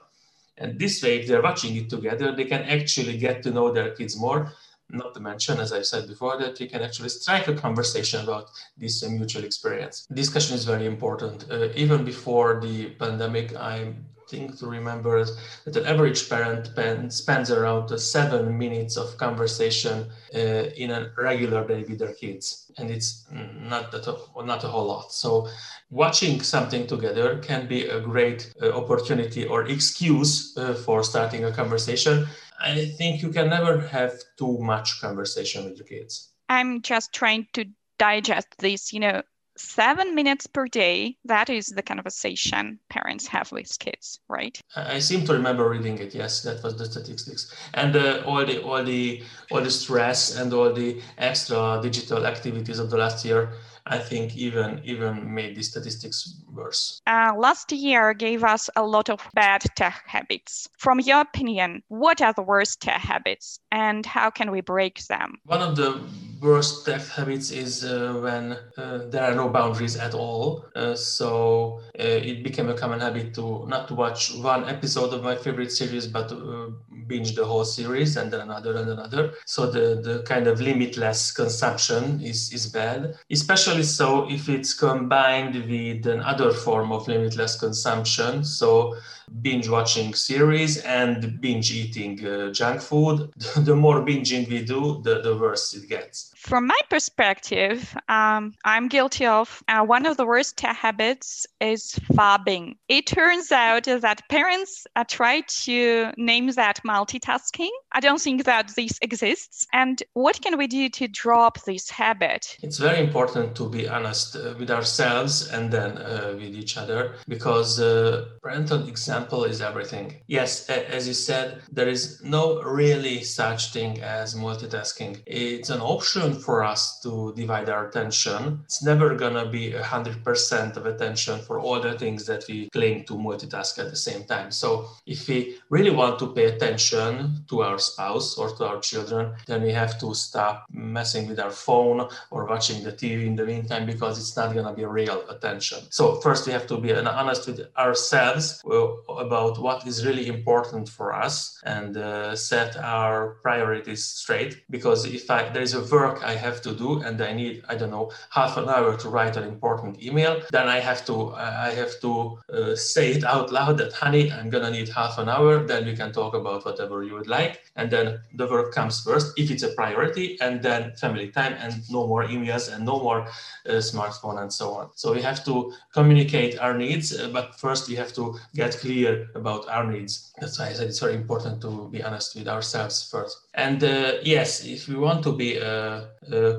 and 0.57 0.79
this 0.79 1.01
way 1.03 1.19
if 1.19 1.27
they're 1.27 1.41
watching 1.41 1.75
it 1.75 1.89
together 1.89 2.35
they 2.35 2.45
can 2.45 2.63
actually 2.63 3.17
get 3.17 3.41
to 3.43 3.51
know 3.51 3.71
their 3.71 3.91
kids 3.91 4.17
more 4.19 4.51
not 4.89 5.13
to 5.13 5.19
mention, 5.19 5.59
as 5.59 5.73
I 5.73 5.81
said 5.81 6.07
before, 6.07 6.37
that 6.37 6.59
you 6.59 6.69
can 6.69 6.81
actually 6.81 7.09
strike 7.09 7.47
a 7.47 7.55
conversation 7.55 8.21
about 8.21 8.49
this 8.77 9.03
mutual 9.07 9.43
experience. 9.43 10.05
Discussion 10.13 10.55
is 10.55 10.65
very 10.65 10.85
important. 10.85 11.45
Uh, 11.49 11.69
even 11.75 12.05
before 12.05 12.59
the 12.61 12.89
pandemic, 12.91 13.55
I 13.55 13.93
thing 14.33 14.53
to 14.57 14.65
remember 14.67 15.17
is 15.17 15.29
that 15.65 15.75
an 15.75 15.85
average 15.85 16.29
parent 16.29 16.65
spends 17.13 17.51
around 17.51 17.87
seven 17.99 18.57
minutes 18.57 18.97
of 18.97 19.17
conversation 19.17 20.07
uh, 20.35 20.39
in 20.83 20.89
a 20.91 21.11
regular 21.17 21.61
day 21.67 21.81
with 21.87 21.99
their 21.99 22.13
kids, 22.13 22.71
and 22.77 22.89
it's 22.89 23.25
not 23.73 23.91
that 23.91 24.05
not 24.51 24.63
a 24.63 24.67
whole 24.73 24.87
lot. 24.93 25.11
So, 25.11 25.47
watching 25.89 26.41
something 26.41 26.87
together 26.87 27.27
can 27.49 27.67
be 27.67 27.79
a 27.97 27.99
great 27.99 28.41
uh, 28.61 28.71
opportunity 28.81 29.45
or 29.45 29.59
excuse 29.75 30.57
uh, 30.57 30.73
for 30.85 31.03
starting 31.03 31.45
a 31.45 31.51
conversation. 31.51 32.15
I 32.59 32.85
think 32.97 33.21
you 33.21 33.29
can 33.29 33.49
never 33.49 33.73
have 33.95 34.13
too 34.37 34.57
much 34.59 35.01
conversation 35.01 35.65
with 35.65 35.75
your 35.77 35.87
kids. 35.87 36.13
I'm 36.49 36.81
just 36.81 37.13
trying 37.13 37.47
to 37.53 37.65
digest 37.99 38.47
this. 38.59 38.93
You 38.93 39.01
know, 39.05 39.21
seven 39.57 40.15
minutes 40.15 40.47
per 40.47 40.67
day 40.67 41.15
that 41.25 41.49
is 41.49 41.67
the 41.67 41.81
conversation 41.81 42.79
parents 42.89 43.27
have 43.27 43.51
with 43.51 43.77
kids 43.79 44.19
right? 44.27 44.59
I 44.75 44.99
seem 44.99 45.25
to 45.25 45.33
remember 45.33 45.69
reading 45.69 45.97
it 45.99 46.15
yes 46.15 46.41
that 46.43 46.63
was 46.63 46.77
the 46.77 46.85
statistics. 46.85 47.53
And 47.73 47.95
uh, 47.95 48.23
all 48.25 48.45
the 48.45 48.61
all 48.63 48.83
the 48.83 49.23
all 49.51 49.61
the 49.61 49.71
stress 49.71 50.35
and 50.37 50.53
all 50.53 50.73
the 50.73 51.01
extra 51.17 51.79
digital 51.81 52.25
activities 52.25 52.79
of 52.79 52.89
the 52.89 52.97
last 52.97 53.25
year 53.25 53.53
I 53.85 53.97
think 53.99 54.35
even 54.37 54.81
even 54.83 55.33
made 55.33 55.55
the 55.55 55.63
statistics 55.63 56.41
worse. 56.51 57.01
Uh, 57.05 57.33
last 57.37 57.71
year 57.71 58.13
gave 58.13 58.43
us 58.43 58.69
a 58.75 58.83
lot 58.83 59.09
of 59.09 59.19
bad 59.33 59.61
tech 59.75 60.03
habits. 60.07 60.67
From 60.77 60.99
your 60.99 61.21
opinion, 61.21 61.83
what 61.89 62.21
are 62.21 62.33
the 62.33 62.41
worst 62.41 62.81
tech 62.81 63.01
habits, 63.01 63.59
and 63.71 64.05
how 64.05 64.29
can 64.29 64.51
we 64.51 64.61
break 64.61 65.05
them? 65.07 65.39
One 65.45 65.61
of 65.61 65.75
the 65.75 65.99
worst 66.41 66.85
tech 66.85 67.01
habits 67.07 67.51
is 67.51 67.83
uh, 67.83 68.19
when 68.21 68.57
uh, 68.77 69.09
there 69.09 69.23
are 69.23 69.35
no 69.35 69.49
boundaries 69.49 69.95
at 69.97 70.13
all. 70.13 70.65
Uh, 70.75 70.95
so 70.95 71.79
uh, 71.99 72.03
it 72.03 72.43
became 72.43 72.69
a 72.69 72.73
common 72.73 72.99
habit 72.99 73.33
to 73.35 73.65
not 73.67 73.87
to 73.89 73.95
watch 73.95 74.33
one 74.35 74.67
episode 74.69 75.13
of 75.13 75.23
my 75.23 75.35
favorite 75.35 75.71
series, 75.71 76.07
but 76.07 76.31
uh, 76.31 76.67
binge 77.07 77.35
the 77.35 77.45
whole 77.45 77.65
series 77.65 78.17
and 78.17 78.31
then 78.31 78.41
another 78.41 78.75
and 78.75 78.89
another. 78.89 79.33
So 79.45 79.69
the, 79.69 80.01
the 80.01 80.23
kind 80.23 80.47
of 80.47 80.61
limitless 80.61 81.31
consumption 81.31 82.21
is, 82.21 82.51
is 82.53 82.67
bad, 82.67 83.15
especially 83.31 83.83
so 83.83 84.29
if 84.29 84.49
it's 84.49 84.73
combined 84.73 85.55
with 85.55 86.05
another 86.07 86.51
form 86.51 86.91
of 86.91 87.07
limitless 87.07 87.59
consumption. 87.59 88.43
So 88.43 88.95
binge 89.41 89.67
watching 89.69 90.13
series 90.13 90.77
and 90.77 91.39
binge 91.41 91.71
eating 91.71 92.25
uh, 92.25 92.51
junk 92.51 92.81
food. 92.81 93.31
the 93.57 93.75
more 93.75 94.01
binging 94.01 94.49
we 94.49 94.63
do, 94.63 95.01
the, 95.03 95.21
the 95.21 95.37
worse 95.37 95.73
it 95.73 95.87
gets. 95.89 96.32
From 96.43 96.67
my 96.67 96.79
perspective, 96.89 97.95
um, 98.09 98.53
I'm 98.65 98.89
guilty 98.89 99.25
of 99.25 99.63
uh, 99.69 99.85
one 99.85 100.05
of 100.05 100.17
the 100.17 100.25
worst 100.25 100.59
habits 100.59 101.47
is 101.61 101.97
phubbing. 102.11 102.75
It 102.89 103.07
turns 103.07 103.49
out 103.53 103.85
that 103.85 104.27
parents 104.27 104.85
uh, 104.97 105.05
try 105.07 105.43
to 105.63 106.11
name 106.17 106.51
that 106.51 106.81
multitasking. 106.85 107.69
I 107.93 108.01
don't 108.01 108.19
think 108.19 108.43
that 108.43 108.73
this 108.75 108.99
exists. 109.01 109.65
And 109.71 110.03
what 110.15 110.41
can 110.41 110.57
we 110.57 110.67
do 110.67 110.89
to 110.89 111.07
drop 111.07 111.63
this 111.63 111.89
habit? 111.89 112.57
It's 112.61 112.77
very 112.77 112.99
important 112.99 113.55
to 113.55 113.69
be 113.69 113.87
honest 113.87 114.35
uh, 114.35 114.53
with 114.59 114.69
ourselves 114.69 115.47
and 115.47 115.71
then 115.71 115.97
uh, 115.97 116.33
with 116.35 116.53
each 116.55 116.75
other 116.75 117.15
because 117.25 117.79
uh, 117.79 118.25
parental 118.41 118.85
example 118.89 119.45
is 119.45 119.61
everything. 119.61 120.21
Yes, 120.27 120.69
as 120.69 121.07
you 121.07 121.13
said, 121.13 121.61
there 121.71 121.87
is 121.87 122.21
no 122.21 122.61
really 122.63 123.23
such 123.23 123.71
thing 123.71 124.01
as 124.01 124.35
multitasking. 124.35 125.23
It's 125.25 125.69
an 125.69 125.79
option 125.79 126.32
for 126.35 126.63
us 126.63 126.99
to 127.01 127.33
divide 127.35 127.69
our 127.69 127.87
attention. 127.87 128.61
It's 128.65 128.83
never 128.83 129.15
gonna 129.15 129.47
be 129.49 129.73
100% 129.73 130.77
of 130.77 130.85
attention 130.85 131.39
for 131.39 131.59
all 131.59 131.79
the 131.79 131.97
things 131.97 132.25
that 132.25 132.43
we 132.47 132.69
claim 132.69 133.03
to 133.05 133.13
multitask 133.13 133.79
at 133.79 133.89
the 133.89 133.95
same 133.95 134.23
time. 134.25 134.51
So 134.51 134.89
if 135.05 135.27
we 135.27 135.57
really 135.69 135.91
want 135.91 136.19
to 136.19 136.33
pay 136.33 136.45
attention 136.45 137.45
to 137.49 137.63
our 137.63 137.79
spouse 137.79 138.37
or 138.37 138.49
to 138.57 138.65
our 138.65 138.79
children, 138.79 139.33
then 139.47 139.63
we 139.63 139.71
have 139.71 139.99
to 139.99 140.13
stop 140.13 140.65
messing 140.71 141.27
with 141.27 141.39
our 141.39 141.51
phone 141.51 142.07
or 142.31 142.45
watching 142.45 142.83
the 142.83 142.91
TV 142.91 143.25
in 143.25 143.35
the 143.35 143.45
meantime 143.45 143.85
because 143.85 144.17
it's 144.19 144.35
not 144.35 144.53
gonna 144.53 144.73
be 144.73 144.85
real 144.85 145.23
attention. 145.29 145.79
So 145.89 146.15
first 146.21 146.47
we 146.47 146.53
have 146.53 146.67
to 146.67 146.77
be 146.77 146.93
honest 146.93 147.47
with 147.47 147.61
ourselves 147.77 148.61
about 149.09 149.59
what 149.59 149.85
is 149.87 150.05
really 150.05 150.27
important 150.27 150.89
for 150.89 151.13
us 151.13 151.59
and 151.63 151.97
uh, 151.97 152.35
set 152.35 152.75
our 152.77 153.35
priorities 153.41 154.03
straight 154.05 154.63
because 154.69 155.05
if 155.05 155.29
I, 155.29 155.49
there 155.49 155.61
is 155.61 155.73
a 155.73 155.83
work 155.83 156.22
I 156.23 156.35
have 156.35 156.61
to 156.61 156.73
do 156.73 157.01
and 157.01 157.21
I 157.21 157.33
need, 157.33 157.63
I 157.67 157.75
don't 157.75 157.91
know, 157.91 158.11
half 158.29 158.57
an 158.57 158.69
hour 158.69 158.95
to 158.97 159.09
write 159.09 159.37
an 159.37 159.43
important 159.43 160.01
email, 160.01 160.41
then 160.51 160.67
I 160.67 160.79
have 160.79 161.05
to, 161.05 161.33
I 161.33 161.71
have 161.71 161.99
to 162.01 162.39
uh, 162.51 162.75
say 162.75 163.11
it 163.11 163.23
out 163.23 163.51
loud 163.51 163.77
that, 163.79 163.93
honey, 163.93 164.31
I'm 164.31 164.49
gonna 164.49 164.71
need 164.71 164.89
half 164.89 165.17
an 165.17 165.29
hour. 165.29 165.65
Then 165.65 165.85
we 165.85 165.95
can 165.95 166.11
talk 166.11 166.33
about 166.33 166.65
whatever 166.65 167.03
you 167.03 167.13
would 167.13 167.27
like. 167.27 167.63
And 167.75 167.89
then 167.91 168.19
the 168.35 168.47
work 168.47 168.73
comes 168.73 169.01
first 169.01 169.33
if 169.37 169.51
it's 169.51 169.63
a 169.63 169.69
priority, 169.69 170.39
and 170.41 170.61
then 170.61 170.93
family 170.95 171.29
time 171.29 171.53
and 171.59 171.73
no 171.89 172.07
more 172.07 172.25
emails 172.25 172.73
and 172.73 172.85
no 172.85 172.99
more 172.99 173.21
uh, 173.21 173.71
smartphone 173.91 174.41
and 174.41 174.51
so 174.51 174.73
on. 174.73 174.89
So 174.95 175.13
we 175.13 175.21
have 175.21 175.43
to 175.45 175.73
communicate 175.93 176.59
our 176.59 176.77
needs, 176.77 177.17
uh, 177.17 177.29
but 177.29 177.55
first 177.55 177.89
we 177.89 177.95
have 177.95 178.13
to 178.13 178.35
get 178.55 178.77
clear 178.77 179.27
about 179.35 179.67
our 179.69 179.85
needs. 179.85 180.33
That's 180.39 180.59
why 180.59 180.69
I 180.69 180.73
said 180.73 180.87
it's 180.87 180.99
very 180.99 181.15
important 181.15 181.61
to 181.61 181.89
be 181.89 182.03
honest 182.03 182.35
with 182.35 182.47
ourselves 182.47 183.09
first. 183.09 183.37
And 183.53 183.83
uh, 183.83 184.13
yes, 184.23 184.65
if 184.65 184.87
we 184.87 184.95
want 184.95 185.23
to 185.23 185.31
be 185.31 185.59
uh, 185.59 185.73
uh, 185.73 186.05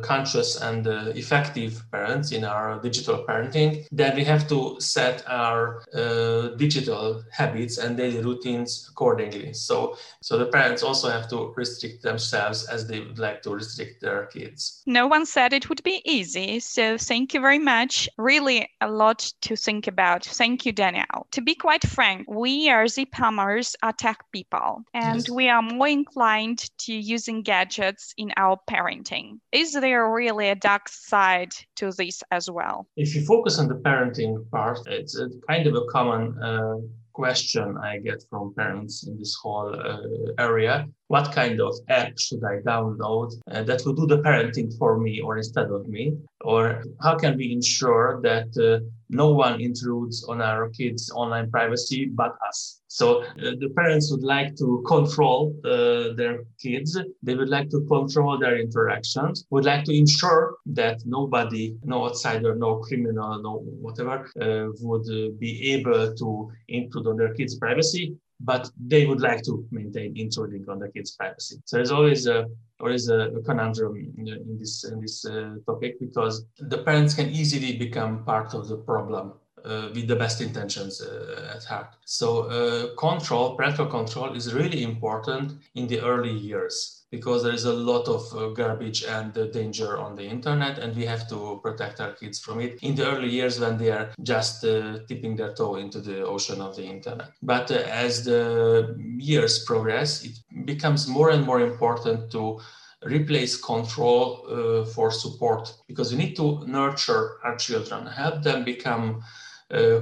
conscious 0.03 0.61
and 0.61 0.87
uh, 0.87 1.13
effective 1.15 1.83
parents 1.91 2.33
in 2.33 2.45
our 2.45 2.81
digital 2.81 3.25
parenting, 3.29 3.87
then 3.91 4.17
we 4.17 4.25
have 4.25 4.47
to 4.49 4.77
set 4.81 5.25
our 5.27 5.83
uh, 5.95 6.49
digital 6.57 7.23
habits 7.31 7.79
and 7.79 7.97
daily 7.97 8.21
routines 8.23 8.89
accordingly. 8.91 9.53
So, 9.53 9.97
so 10.21 10.39
the 10.39 10.47
parents 10.47 10.83
also 10.83 11.09
have 11.11 11.29
to 11.31 11.53
restrict 11.57 12.03
themselves 12.03 12.67
as 12.67 12.87
they 12.87 13.01
would 13.01 13.19
like 13.19 13.43
to 13.43 13.51
restrict 13.55 14.01
their 14.01 14.27
kids. 14.27 14.83
No 14.87 15.07
one 15.07 15.27
said 15.27 15.53
it 15.53 15.69
would 15.69 15.83
be 15.83 16.03
easy. 16.05 16.61
So 16.61 16.99
thank 16.99 17.35
you 17.35 17.41
very 17.41 17.59
much. 17.59 18.09
Really 18.19 18.69
a 18.81 18.91
lot 18.91 19.33
to 19.43 19.57
think 19.57 19.87
about. 19.87 20.25
Thank 20.25 20.67
you, 20.67 20.73
Daniel. 20.73 21.27
To 21.33 21.41
be 21.41 21.55
quite 21.55 21.87
frank, 21.87 22.29
we 22.29 22.69
as 22.69 22.97
EPAMers 22.97 23.75
are 23.83 23.93
tech 23.93 24.25
people 24.33 24.85
and 24.93 25.21
yes. 25.21 25.31
we 25.31 25.49
are 25.49 25.63
more 25.63 25.89
inclined 25.89 26.71
to 26.79 26.93
using 26.93 27.43
gadgets 27.43 28.15
in 28.17 28.33
our 28.37 28.59
parenting. 28.69 29.41
Is 29.53 29.73
there 29.73 30.11
really 30.11 30.49
a 30.49 30.55
dark 30.55 30.89
side 30.89 31.53
to 31.77 31.93
this 31.93 32.23
as 32.31 32.51
well? 32.51 32.87
If 32.97 33.15
you 33.15 33.25
focus 33.25 33.59
on 33.59 33.69
the 33.69 33.77
parenting 33.77 34.49
part, 34.51 34.81
it's 34.87 35.19
a 35.19 35.29
kind 35.49 35.67
of 35.67 35.75
a 35.75 35.85
common 35.87 36.37
uh, 36.43 36.77
question 37.15 37.77
I 37.79 37.99
get 37.99 38.25
from 38.29 38.53
parents 38.55 39.07
in 39.07 39.17
this 39.17 39.35
whole 39.41 39.73
uh, 39.75 40.43
area. 40.43 40.87
What 41.07 41.33
kind 41.33 41.61
of 41.61 41.73
app 41.89 42.19
should 42.19 42.43
I 42.45 42.57
download 42.67 43.33
uh, 43.51 43.63
that 43.63 43.83
will 43.87 43.95
do 43.95 44.07
the 44.07 44.19
parenting 44.19 44.77
for 44.77 44.99
me 44.99 45.21
or 45.21 45.39
instead 45.39 45.71
of 45.71 45.87
me? 45.87 46.17
Or 46.41 46.83
how 47.01 47.17
can 47.17 47.37
we 47.37 47.53
ensure 47.53 48.21
that 48.23 48.51
uh, 48.59 48.85
no 49.09 49.33
one 49.33 49.61
intrudes 49.61 50.25
on 50.25 50.43
our 50.43 50.69
kids' 50.71 51.11
online 51.15 51.51
privacy 51.51 52.07
but 52.07 52.33
us? 52.47 52.81
So 52.95 53.23
uh, 53.25 53.57
the 53.59 53.71
parents 53.75 54.09
would 54.13 54.23
like 54.23 54.55
to 54.63 54.85
control 54.87 55.53
uh, 55.65 56.15
their 56.15 56.45
kids. 56.63 56.97
They 57.25 57.35
would 57.35 57.49
like 57.49 57.69
to 57.71 57.81
control 57.95 58.39
their 58.39 58.57
interactions. 58.57 59.45
Would 59.51 59.65
like 59.65 59.83
to 59.87 59.93
ensure 59.93 60.59
that 60.67 61.03
nobody, 61.05 61.77
no 61.83 62.05
outsider, 62.05 62.55
no 62.55 62.77
criminal, 62.77 63.43
no 63.43 63.53
whatever, 63.87 64.31
uh, 64.41 64.71
would 64.81 65.09
be 65.41 65.73
able 65.73 66.15
to 66.15 66.53
intrude 66.69 67.09
on 67.09 67.17
their 67.17 67.35
kids' 67.35 67.59
privacy, 67.59 68.15
but 68.39 68.71
they 68.79 69.07
would 69.07 69.21
like 69.21 69.43
to 69.43 69.67
maintain 69.73 70.17
intruding 70.17 70.65
on 70.69 70.79
their 70.79 70.93
kids' 70.93 71.17
privacy. 71.17 71.57
So 71.65 71.79
there's 71.79 71.91
always 71.91 72.29
a 72.29 72.47
always 72.79 73.09
a, 73.09 73.21
a 73.39 73.43
conundrum 73.43 73.97
in 74.19 74.57
this 74.61 74.85
in 74.85 75.01
this 75.01 75.27
uh, 75.27 75.57
topic 75.67 75.99
because 75.99 76.45
the 76.59 76.79
parents 76.79 77.13
can 77.15 77.29
easily 77.31 77.77
become 77.77 78.25
part 78.25 78.55
of 78.55 78.69
the 78.69 78.77
problem. 78.77 79.33
Uh, 79.65 79.89
with 79.95 80.07
the 80.07 80.15
best 80.15 80.43
intentions 80.43 81.01
uh, 81.01 81.55
at 81.57 81.65
heart. 81.65 81.97
So, 82.05 82.43
uh, 82.43 82.95
control, 82.97 83.57
parental 83.57 83.87
control, 83.87 84.35
is 84.37 84.53
really 84.53 84.83
important 84.83 85.55
in 85.75 85.87
the 85.87 86.03
early 86.03 86.33
years 86.33 87.07
because 87.11 87.43
there 87.43 87.55
is 87.55 87.65
a 87.65 87.73
lot 87.73 88.07
of 88.07 88.23
uh, 88.35 88.49
garbage 88.49 89.05
and 89.05 89.39
uh, 89.39 89.47
danger 89.47 89.97
on 89.97 90.17
the 90.17 90.23
internet 90.23 90.79
and 90.79 90.95
we 90.95 91.07
have 91.07 91.27
to 91.31 91.61
protect 91.63 91.99
our 91.99 92.13
kids 92.13 92.39
from 92.39 92.61
it 92.61 92.79
in 92.83 92.95
the 92.95 93.11
early 93.11 93.31
years 93.31 93.59
when 93.59 93.79
they 93.79 93.91
are 93.91 94.11
just 94.23 94.67
uh, 94.67 94.99
tipping 95.09 95.35
their 95.35 95.55
toe 95.55 95.77
into 95.77 95.99
the 95.99 96.23
ocean 96.27 96.61
of 96.61 96.77
the 96.77 96.85
internet 96.85 97.31
but 97.43 97.71
as 97.71 98.23
the 98.25 98.95
years 99.17 99.65
progress 99.65 100.25
it 100.25 100.37
becomes 100.67 101.09
more 101.09 101.31
and 101.31 101.47
more 101.47 101.61
important 101.61 102.31
to 102.31 102.61
replace 103.07 103.57
control 103.57 104.85
for 104.95 105.11
support 105.11 105.73
because 105.87 106.11
we 106.11 106.19
need 106.19 106.35
to 106.35 106.67
nurture 106.67 107.39
our 107.45 107.57
children 107.57 108.07
help 108.07 108.43
them 108.43 108.65
become 108.65 109.23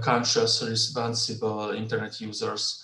conscious 0.02 0.62
responsible 0.62 1.70
internet 1.70 2.20
users 2.20 2.82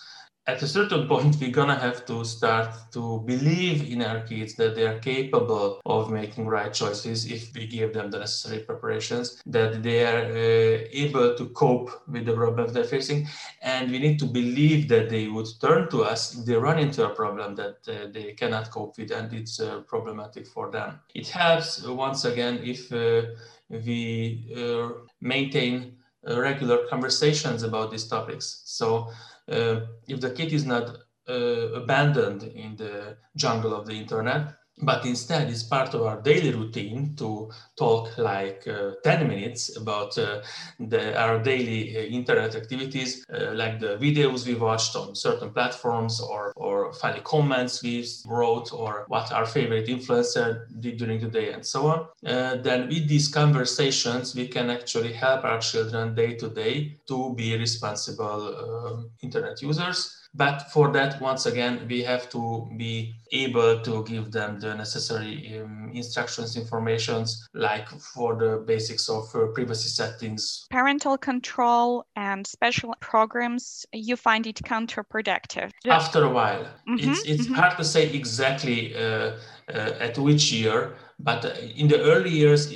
at 0.48 0.62
a 0.62 0.66
certain 0.66 1.06
point, 1.06 1.36
we're 1.38 1.50
gonna 1.50 1.78
have 1.78 2.06
to 2.06 2.24
start 2.24 2.70
to 2.92 3.20
believe 3.26 3.92
in 3.92 4.00
our 4.00 4.20
kids 4.22 4.54
that 4.54 4.74
they 4.74 4.86
are 4.86 4.98
capable 4.98 5.78
of 5.84 6.10
making 6.10 6.46
right 6.46 6.72
choices 6.72 7.30
if 7.30 7.54
we 7.54 7.66
give 7.66 7.92
them 7.92 8.10
the 8.10 8.18
necessary 8.18 8.60
preparations, 8.60 9.42
that 9.44 9.82
they 9.82 10.06
are 10.06 10.24
uh, 10.24 10.88
able 10.90 11.36
to 11.36 11.50
cope 11.50 11.90
with 12.08 12.24
the 12.24 12.32
problems 12.32 12.72
they're 12.72 12.84
facing. 12.84 13.28
And 13.60 13.90
we 13.90 13.98
need 13.98 14.18
to 14.20 14.24
believe 14.24 14.88
that 14.88 15.10
they 15.10 15.28
would 15.28 15.48
turn 15.60 15.90
to 15.90 16.02
us 16.02 16.38
if 16.38 16.46
they 16.46 16.54
run 16.54 16.78
into 16.78 17.04
a 17.04 17.14
problem 17.14 17.54
that 17.56 17.76
uh, 17.86 18.10
they 18.10 18.32
cannot 18.32 18.70
cope 18.70 18.96
with 18.96 19.10
and 19.10 19.30
it's 19.34 19.60
uh, 19.60 19.82
problematic 19.86 20.46
for 20.46 20.70
them. 20.70 20.98
It 21.14 21.28
helps, 21.28 21.86
once 21.86 22.24
again, 22.24 22.60
if 22.64 22.90
uh, 22.90 23.34
we 23.68 24.50
uh, 24.56 25.04
maintain 25.20 25.74
uh, 25.82 25.97
regular 26.26 26.86
conversations 26.88 27.62
about 27.62 27.90
these 27.90 28.08
topics. 28.08 28.62
So 28.64 29.10
uh, 29.50 29.80
if 30.06 30.20
the 30.20 30.30
kid 30.30 30.52
is 30.52 30.64
not 30.64 30.98
uh, 31.28 31.72
abandoned 31.82 32.42
in 32.42 32.76
the 32.76 33.16
jungle 33.36 33.74
of 33.74 33.86
the 33.86 33.92
internet, 33.92 34.54
but 34.82 35.04
instead 35.04 35.48
it's 35.48 35.62
part 35.62 35.94
of 35.94 36.02
our 36.02 36.20
daily 36.22 36.52
routine 36.52 37.14
to 37.16 37.50
talk 37.76 38.16
like 38.18 38.66
uh, 38.68 38.92
10 39.02 39.28
minutes 39.28 39.76
about 39.76 40.16
uh, 40.18 40.40
the, 40.78 41.18
our 41.18 41.42
daily 41.42 41.96
uh, 41.96 42.00
internet 42.00 42.54
activities 42.54 43.24
uh, 43.32 43.52
like 43.54 43.80
the 43.80 43.96
videos 43.96 44.46
we 44.46 44.54
watched 44.54 44.94
on 44.96 45.14
certain 45.14 45.50
platforms 45.50 46.20
or, 46.20 46.52
or 46.56 46.92
funny 46.94 47.20
comments 47.24 47.82
we 47.82 48.06
wrote 48.26 48.72
or 48.72 49.04
what 49.08 49.32
our 49.32 49.46
favorite 49.46 49.86
influencer 49.88 50.66
did 50.80 50.96
during 50.96 51.20
the 51.20 51.28
day 51.28 51.52
and 51.52 51.64
so 51.64 51.86
on. 51.86 52.06
Uh, 52.26 52.56
then 52.56 52.88
with 52.88 53.08
these 53.08 53.28
conversations 53.28 54.34
we 54.34 54.46
can 54.46 54.70
actually 54.70 55.12
help 55.12 55.44
our 55.44 55.58
children 55.58 56.14
day 56.14 56.34
to 56.34 56.48
day 56.48 56.96
to 57.06 57.34
be 57.34 57.56
responsible 57.56 58.56
um, 58.56 59.10
internet 59.22 59.60
users 59.62 60.17
But 60.34 60.70
for 60.72 60.92
that, 60.92 61.20
once 61.20 61.46
again, 61.46 61.86
we 61.88 62.02
have 62.02 62.28
to 62.30 62.68
be 62.76 63.14
able 63.32 63.80
to 63.80 64.04
give 64.04 64.30
them 64.30 64.60
the 64.60 64.74
necessary 64.74 65.60
um, 65.60 65.90
instructions, 65.94 66.56
informations, 66.56 67.46
like 67.54 67.88
for 67.88 68.36
the 68.36 68.62
basics 68.66 69.08
of 69.08 69.24
uh, 69.34 69.46
privacy 69.48 69.88
settings. 69.88 70.66
Parental 70.70 71.18
control 71.18 72.06
and 72.14 72.46
special 72.46 72.94
programs, 73.00 73.86
you 73.92 74.16
find 74.16 74.46
it 74.46 74.60
counterproductive. 74.64 75.70
After 75.86 76.24
a 76.24 76.30
while, 76.30 76.64
mm-hmm, 76.88 77.10
it's, 77.10 77.22
it's 77.24 77.44
mm-hmm. 77.44 77.54
hard 77.54 77.76
to 77.78 77.84
say 77.84 78.10
exactly 78.10 78.94
uh, 78.94 79.00
uh, 79.00 79.94
at 79.98 80.18
which 80.18 80.52
year, 80.52 80.94
but 81.18 81.44
in 81.76 81.88
the 81.88 82.00
early 82.02 82.30
years, 82.30 82.72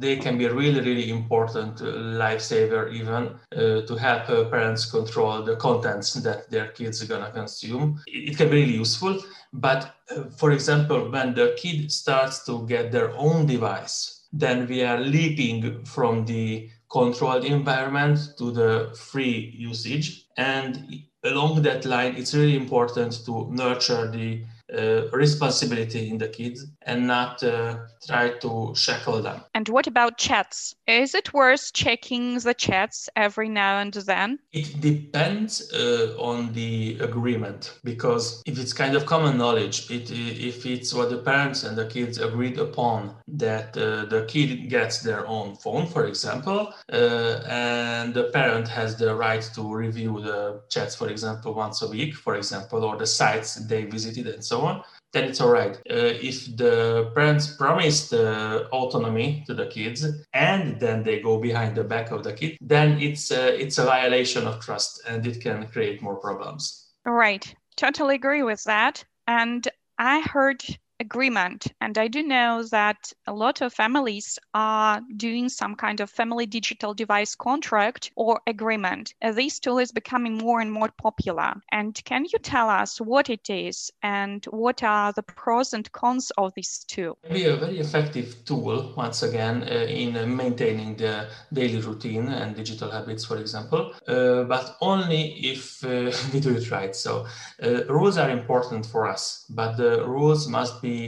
they 0.00 0.16
can 0.16 0.38
be 0.38 0.48
really 0.48 0.80
really 0.80 1.10
important 1.10 1.80
uh, 1.80 1.84
lifesaver 2.24 2.92
even 2.92 3.30
uh, 3.56 3.86
to 3.86 3.96
help 3.96 4.28
uh, 4.30 4.44
parents 4.44 4.90
control 4.90 5.42
the 5.42 5.56
contents 5.56 6.14
that 6.14 6.50
their 6.50 6.68
kids 6.68 7.02
are 7.02 7.06
going 7.06 7.24
to 7.24 7.30
consume. 7.30 8.00
It, 8.06 8.36
can 8.36 8.48
be 8.50 8.62
really 8.62 8.74
useful 8.74 9.22
but 9.52 9.94
uh, 10.10 10.24
for 10.36 10.52
example 10.52 11.10
when 11.10 11.34
the 11.34 11.54
kid 11.58 11.92
starts 11.92 12.44
to 12.46 12.66
get 12.66 12.92
their 12.92 13.10
own 13.16 13.46
device 13.46 14.18
then 14.32 14.66
we 14.66 14.82
are 14.82 15.00
leaping 15.00 15.84
from 15.84 16.24
the 16.26 16.68
controlled 16.90 17.44
environment 17.44 18.18
to 18.38 18.50
the 18.50 18.94
free 18.96 19.54
usage. 19.56 20.26
And 20.36 21.02
along 21.24 21.62
that 21.62 21.84
line 21.84 22.14
it's 22.16 22.34
really 22.34 22.56
important 22.56 23.24
to 23.26 23.48
nurture 23.50 24.10
the 24.10 24.44
uh, 24.76 25.08
responsibility 25.12 26.10
in 26.10 26.18
the 26.18 26.28
kids 26.28 26.66
and 26.82 27.06
not 27.06 27.42
uh, 27.42 27.76
try 28.06 28.30
to 28.30 28.74
shackle 28.74 29.22
them. 29.22 29.40
And 29.54 29.68
what 29.68 29.86
about 29.86 30.18
chats? 30.18 30.74
Is 30.86 31.14
it 31.14 31.32
worth 31.32 31.72
checking 31.72 32.38
the 32.38 32.54
chats 32.54 33.08
every 33.16 33.48
now 33.48 33.78
and 33.78 33.94
then? 33.94 34.38
It 34.52 34.80
depends 34.80 35.72
uh, 35.72 36.14
on 36.18 36.52
the 36.52 36.98
agreement 37.00 37.78
because 37.84 38.42
if 38.46 38.58
it's 38.58 38.72
kind 38.72 38.94
of 38.94 39.06
common 39.06 39.38
knowledge, 39.38 39.90
it, 39.90 40.10
if 40.10 40.66
it's 40.66 40.92
what 40.92 41.10
the 41.10 41.18
parents 41.18 41.64
and 41.64 41.76
the 41.76 41.86
kids 41.86 42.18
agreed 42.18 42.58
upon 42.58 43.14
that 43.28 43.76
uh, 43.76 44.04
the 44.06 44.26
kid 44.28 44.68
gets 44.68 45.00
their 45.00 45.26
own 45.26 45.56
phone, 45.56 45.86
for 45.86 46.06
example, 46.06 46.74
uh, 46.92 47.40
and 47.48 48.14
the 48.14 48.24
parent 48.34 48.68
has 48.68 48.96
the 48.96 49.14
right 49.14 49.42
to 49.54 49.74
review 49.74 50.20
the 50.20 50.60
chats, 50.68 50.94
for 50.94 51.08
example, 51.08 51.54
once 51.54 51.82
a 51.82 51.88
week, 51.88 52.14
for 52.14 52.36
example, 52.36 52.84
or 52.84 52.96
the 52.96 53.06
sites 53.06 53.54
they 53.66 53.84
visited 53.84 54.26
and 54.26 54.44
so 54.44 54.57
on, 54.60 54.82
then 55.12 55.24
it's 55.24 55.40
all 55.40 55.50
right. 55.50 55.76
Uh, 55.90 56.12
if 56.20 56.56
the 56.56 57.10
parents 57.14 57.56
promise 57.56 58.08
the 58.08 58.68
autonomy 58.72 59.42
to 59.46 59.54
the 59.54 59.66
kids 59.66 60.04
and 60.34 60.78
then 60.78 61.02
they 61.02 61.20
go 61.20 61.38
behind 61.38 61.76
the 61.76 61.84
back 61.84 62.10
of 62.10 62.22
the 62.22 62.32
kid, 62.32 62.58
then 62.60 63.00
it's 63.00 63.30
a, 63.30 63.58
it's 63.58 63.78
a 63.78 63.84
violation 63.84 64.46
of 64.46 64.60
trust 64.60 65.02
and 65.08 65.26
it 65.26 65.40
can 65.40 65.66
create 65.68 66.02
more 66.02 66.16
problems. 66.16 66.90
Right. 67.06 67.54
Totally 67.76 68.16
agree 68.16 68.42
with 68.42 68.62
that. 68.64 69.04
And 69.26 69.66
I 69.98 70.20
heard 70.20 70.62
agreement. 71.00 71.66
And 71.80 71.96
I 71.96 72.08
do 72.08 72.22
know 72.22 72.62
that 72.64 73.12
a 73.26 73.32
lot 73.32 73.60
of 73.60 73.72
families 73.72 74.38
are 74.54 75.00
doing 75.16 75.48
some 75.48 75.74
kind 75.76 76.00
of 76.00 76.10
family 76.10 76.46
digital 76.46 76.94
device 76.94 77.34
contract 77.34 78.10
or 78.16 78.40
agreement. 78.46 79.14
This 79.22 79.58
tool 79.58 79.78
is 79.78 79.92
becoming 79.92 80.38
more 80.38 80.60
and 80.60 80.72
more 80.72 80.90
popular. 80.98 81.54
And 81.70 81.94
can 82.04 82.24
you 82.24 82.38
tell 82.38 82.68
us 82.68 83.00
what 83.00 83.30
it 83.30 83.48
is 83.48 83.90
and 84.02 84.44
what 84.46 84.82
are 84.82 85.12
the 85.12 85.22
pros 85.22 85.72
and 85.72 85.90
cons 85.92 86.32
of 86.36 86.52
this 86.54 86.84
tool? 86.84 87.18
Maybe 87.28 87.44
a 87.44 87.56
very 87.56 87.78
effective 87.78 88.44
tool, 88.44 88.92
once 88.96 89.22
again, 89.22 89.62
uh, 89.62 89.86
in 90.02 90.16
uh, 90.16 90.26
maintaining 90.26 90.96
the 90.96 91.28
daily 91.52 91.80
routine 91.80 92.28
and 92.28 92.56
digital 92.56 92.90
habits, 92.90 93.24
for 93.24 93.36
example, 93.36 93.92
uh, 94.06 94.44
but 94.44 94.76
only 94.80 95.22
if 95.52 95.84
uh, 95.84 96.10
we 96.32 96.40
do 96.40 96.56
it 96.56 96.70
right. 96.70 96.94
So 96.94 97.26
uh, 97.62 97.84
rules 97.88 98.18
are 98.18 98.30
important 98.30 98.86
for 98.86 99.06
us, 99.06 99.44
but 99.50 99.76
the 99.76 100.04
rules 100.06 100.48
must 100.48 100.82
be 100.82 100.87
be 100.88 100.98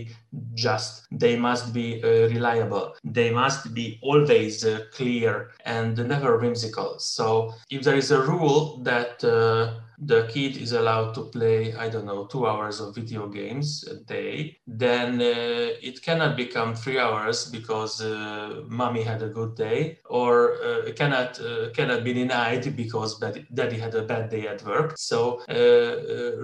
just. 0.54 0.92
They 1.10 1.34
must 1.37 1.72
be 1.72 1.88
uh, 2.02 2.28
reliable. 2.34 2.87
They 3.04 3.30
must 3.42 3.62
be 3.78 3.87
always 4.02 4.64
uh, 4.64 4.80
clear 4.96 5.32
and 5.64 5.96
never 6.12 6.38
whimsical. 6.38 6.99
So 6.99 7.54
if 7.70 7.80
there 7.82 7.96
is 7.96 8.10
a 8.10 8.22
rule 8.32 8.60
that 8.90 9.12
uh, 9.25 9.80
the 10.12 10.20
kid 10.32 10.56
is 10.56 10.72
allowed 10.72 11.12
to 11.16 11.22
play, 11.37 11.75
I 11.84 11.87
don't 11.92 12.06
know, 12.06 12.25
two 12.26 12.46
hours 12.46 12.80
of 12.80 12.94
video 12.94 13.22
games 13.40 13.68
a 13.94 13.96
day, 14.16 14.56
then 14.66 15.20
uh, 15.20 15.88
it 15.88 16.02
cannot 16.06 16.32
become 16.37 16.75
three 16.75 16.99
hours 16.99 17.38
because 17.56 18.00
uh, 18.00 18.62
mommy 18.80 19.02
had 19.02 19.23
a 19.23 19.28
good 19.38 19.54
day, 19.56 19.99
or 20.08 20.32
uh, 20.69 20.93
cannot 21.00 21.30
cannot 21.76 22.00
be 22.04 22.12
denied 22.23 22.64
because 22.76 23.10
daddy 23.58 23.78
had 23.84 23.95
a 23.95 24.04
bad 24.12 24.25
day 24.30 24.45
at 24.52 24.64
work. 24.64 24.88
So 24.97 25.21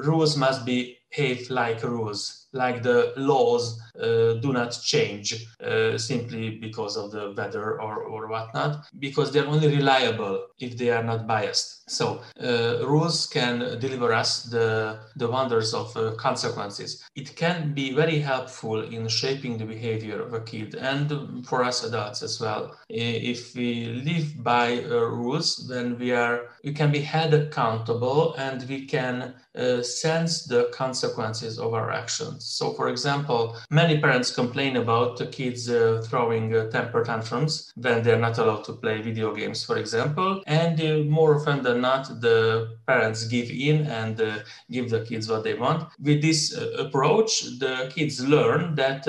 rules 0.09 0.37
must 0.37 0.61
be 0.67 0.79
behave 1.17 1.51
like 1.51 1.83
rules 1.83 2.46
like 2.57 2.83
the 2.83 3.13
laws 3.17 3.81
uh, 4.01 4.35
do 4.35 4.53
not 4.53 4.77
change 4.85 5.47
uh, 5.65 5.97
simply 5.97 6.51
because 6.51 6.97
of 6.97 7.11
the 7.11 7.33
weather 7.37 7.81
or, 7.81 8.03
or 8.03 8.29
whatnot, 8.29 8.85
because 8.99 9.33
they're 9.33 9.47
only 9.47 9.69
reliable 9.69 10.47
if 10.59 10.77
they 10.77 10.91
are 10.91 11.03
not 11.03 11.27
biased. 11.27 11.89
So 11.89 12.21
uh, 12.43 12.85
rules 12.87 13.27
can 13.27 13.79
deliver 13.79 14.13
us 14.13 14.43
the, 14.45 14.99
the 15.17 15.29
wonders 15.29 15.73
of 15.73 15.97
uh, 15.97 16.15
consequences. 16.17 17.05
It 17.15 17.37
can 17.37 17.73
be 17.73 17.95
very 17.95 18.19
helpful 18.19 18.83
in 18.83 19.09
shaping 19.09 19.57
the 19.57 19.65
behavior 19.65 20.21
of 20.21 20.35
a 20.35 20.41
kid 20.41 20.75
and 20.75 21.47
for 21.47 21.63
us 21.63 21.85
adults 21.85 22.23
as 22.23 22.41
well. 22.41 22.77
If 22.89 23.55
we 23.55 24.03
live 24.05 24.43
by 24.43 24.83
uh, 24.85 24.97
rules, 25.23 25.69
then 25.69 25.99
we 25.99 26.13
are 26.13 26.49
we 26.65 26.73
can 26.73 26.91
be 26.91 27.01
held 27.01 27.33
accountable 27.35 28.35
and 28.35 28.69
we 28.69 28.87
can 28.87 29.35
uh, 29.57 29.83
sense 29.83 30.45
the 30.45 30.69
consequences 30.73 31.59
of 31.59 31.73
our 31.73 31.91
actions. 31.93 32.46
So, 32.47 32.73
for 32.75 32.89
example, 32.89 33.57
many 33.71 34.01
parents 34.01 34.31
complain 34.31 34.77
about 34.77 35.17
the 35.17 35.27
kids 35.27 35.69
uh, 35.69 36.03
throwing 36.07 36.55
uh, 36.55 36.71
temper 36.71 37.03
tantrums 37.03 37.73
when 37.75 38.05
they're 38.05 38.21
not 38.21 38.39
allowed 38.39 38.65
to 38.65 38.73
play 38.73 39.03
video 39.03 39.35
games, 39.35 39.65
for 39.65 39.77
example. 39.79 40.43
And 40.47 40.81
uh, 40.81 40.99
more 41.11 41.37
often 41.37 41.65
than 41.65 41.81
not, 41.81 42.21
the 42.21 42.79
parents 42.87 43.25
give 43.25 43.51
in 43.51 43.87
and 43.87 44.21
uh, 44.21 44.39
give 44.71 44.91
the 44.91 45.01
kids 45.01 45.29
what 45.29 45.43
they 45.43 45.55
want. 45.55 45.89
With 46.01 46.23
this 46.23 46.57
uh, 46.57 46.85
approach, 46.85 47.59
the 47.59 47.91
kids 47.93 48.25
learn 48.25 48.77
that 48.77 49.07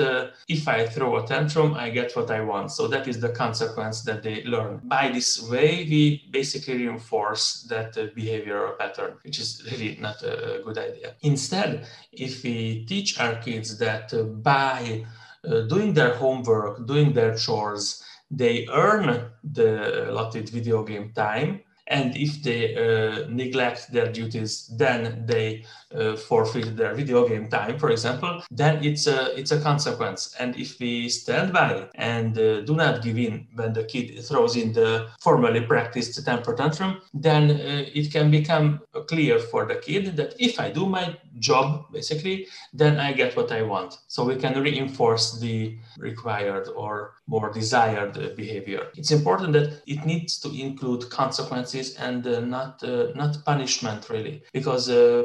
if 0.48 0.66
I 0.66 0.86
throw 0.86 1.18
a 1.18 1.26
tantrum, 1.26 1.74
I 1.74 1.90
get 1.90 2.16
what 2.16 2.30
I 2.30 2.40
want. 2.40 2.72
So, 2.72 2.88
that 2.88 3.06
is 3.06 3.20
the 3.20 3.30
consequence 3.30 4.02
that 4.02 4.24
they 4.24 4.42
learn. 4.44 4.80
By 4.84 5.10
this 5.10 5.48
way, 5.48 5.86
we 5.88 6.28
basically 6.30 6.78
reinforce 6.78 7.62
that 7.68 7.94
behavioral 8.16 8.76
pattern, 8.76 9.14
which 9.22 9.38
is 9.38 9.62
really 9.70 9.96
not 10.00 10.22
a 10.22 10.60
good 10.64 10.78
idea. 10.78 11.14
Instead, 11.22 11.86
if 12.12 12.42
we 12.42 12.84
teach 12.86 13.17
our 13.20 13.36
kids 13.36 13.78
that 13.78 14.12
uh, 14.14 14.22
by 14.22 15.04
uh, 15.46 15.60
doing 15.62 15.94
their 15.94 16.14
homework, 16.14 16.86
doing 16.86 17.12
their 17.12 17.34
chores, 17.34 18.02
they 18.30 18.66
earn 18.72 19.30
the 19.42 20.10
allotted 20.10 20.48
video 20.48 20.82
game 20.82 21.12
time. 21.14 21.60
And 21.90 22.14
if 22.16 22.42
they 22.42 22.76
uh, 22.76 23.28
neglect 23.28 23.90
their 23.92 24.12
duties 24.12 24.70
then 24.76 25.24
they 25.24 25.64
uh, 25.94 26.16
forfeit 26.16 26.76
their 26.76 26.94
video 26.94 27.28
game 27.28 27.48
time 27.48 27.78
for 27.78 27.90
example 27.90 28.42
then 28.50 28.84
it's 28.84 29.06
a 29.06 29.38
it's 29.38 29.52
a 29.52 29.60
consequence. 29.60 30.34
And 30.38 30.56
if 30.56 30.78
we 30.80 31.08
stand 31.08 31.52
by 31.52 31.88
and 31.94 32.36
uh, 32.38 32.60
do 32.62 32.74
not 32.74 33.02
give 33.02 33.18
in 33.18 33.46
when 33.54 33.72
the 33.72 33.84
kid 33.84 34.24
throws 34.24 34.56
in 34.56 34.72
the 34.72 35.08
formally 35.20 35.60
practiced 35.60 36.24
temper 36.24 36.54
tantrum 36.54 37.00
then 37.14 37.50
uh, 37.50 37.84
it 37.94 38.12
can 38.12 38.30
become 38.30 38.80
clear 39.06 39.38
for 39.38 39.66
the 39.66 39.76
kid 39.76 40.16
that 40.16 40.34
if 40.38 40.58
i 40.60 40.70
do 40.70 40.86
my 40.86 41.16
job 41.38 41.66
basically 41.92 42.46
then 42.72 42.98
i 42.98 43.12
get 43.12 43.36
what 43.36 43.52
i 43.52 43.62
want. 43.62 43.98
So 44.08 44.24
we 44.24 44.36
can 44.36 44.60
reinforce 44.60 45.38
the 45.38 45.78
required 45.98 46.68
or 46.68 47.14
more 47.26 47.50
desired 47.52 48.14
behavior. 48.36 48.88
It's 48.96 49.10
important 49.10 49.52
that 49.52 49.82
it 49.86 50.04
needs 50.04 50.38
to 50.40 50.48
include 50.50 51.10
consequences 51.10 51.94
and 51.96 52.26
uh, 52.26 52.40
not 52.40 52.82
uh, 52.82 53.12
not 53.14 53.44
punishment 53.44 54.08
really 54.10 54.42
because 54.52 54.88
uh, 54.88 55.24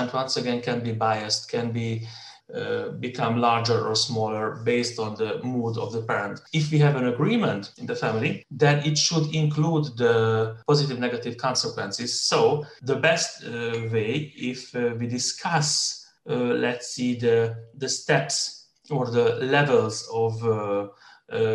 punishment 0.00 0.12
once 0.12 0.36
again 0.36 0.60
can 0.62 0.82
be 0.82 0.92
biased 0.92 1.50
can 1.50 1.72
be 1.72 2.06
uh, 2.54 2.88
become 2.98 3.40
larger 3.40 3.86
or 3.86 3.94
smaller 3.94 4.56
based 4.64 4.98
on 4.98 5.14
the 5.14 5.40
mood 5.44 5.78
of 5.78 5.92
the 5.92 6.02
parent. 6.02 6.40
If 6.52 6.72
we 6.72 6.78
have 6.78 6.96
an 6.96 7.06
agreement 7.06 7.72
in 7.78 7.86
the 7.86 7.94
family, 7.94 8.44
then 8.50 8.84
it 8.84 8.98
should 8.98 9.32
include 9.32 9.96
the 9.96 10.56
positive 10.66 10.98
negative 10.98 11.36
consequences. 11.36 12.20
So 12.20 12.66
the 12.82 12.96
best 12.96 13.44
uh, 13.44 13.88
way 13.92 14.32
if 14.34 14.74
uh, 14.74 14.94
we 14.98 15.06
discuss, 15.06 16.04
uh, 16.28 16.34
let's 16.34 16.88
see 16.88 17.14
the 17.14 17.54
the 17.78 17.88
steps 17.88 18.66
or 18.90 19.06
the 19.06 19.36
levels 19.56 20.08
of 20.12 20.42
uh, 20.42 20.88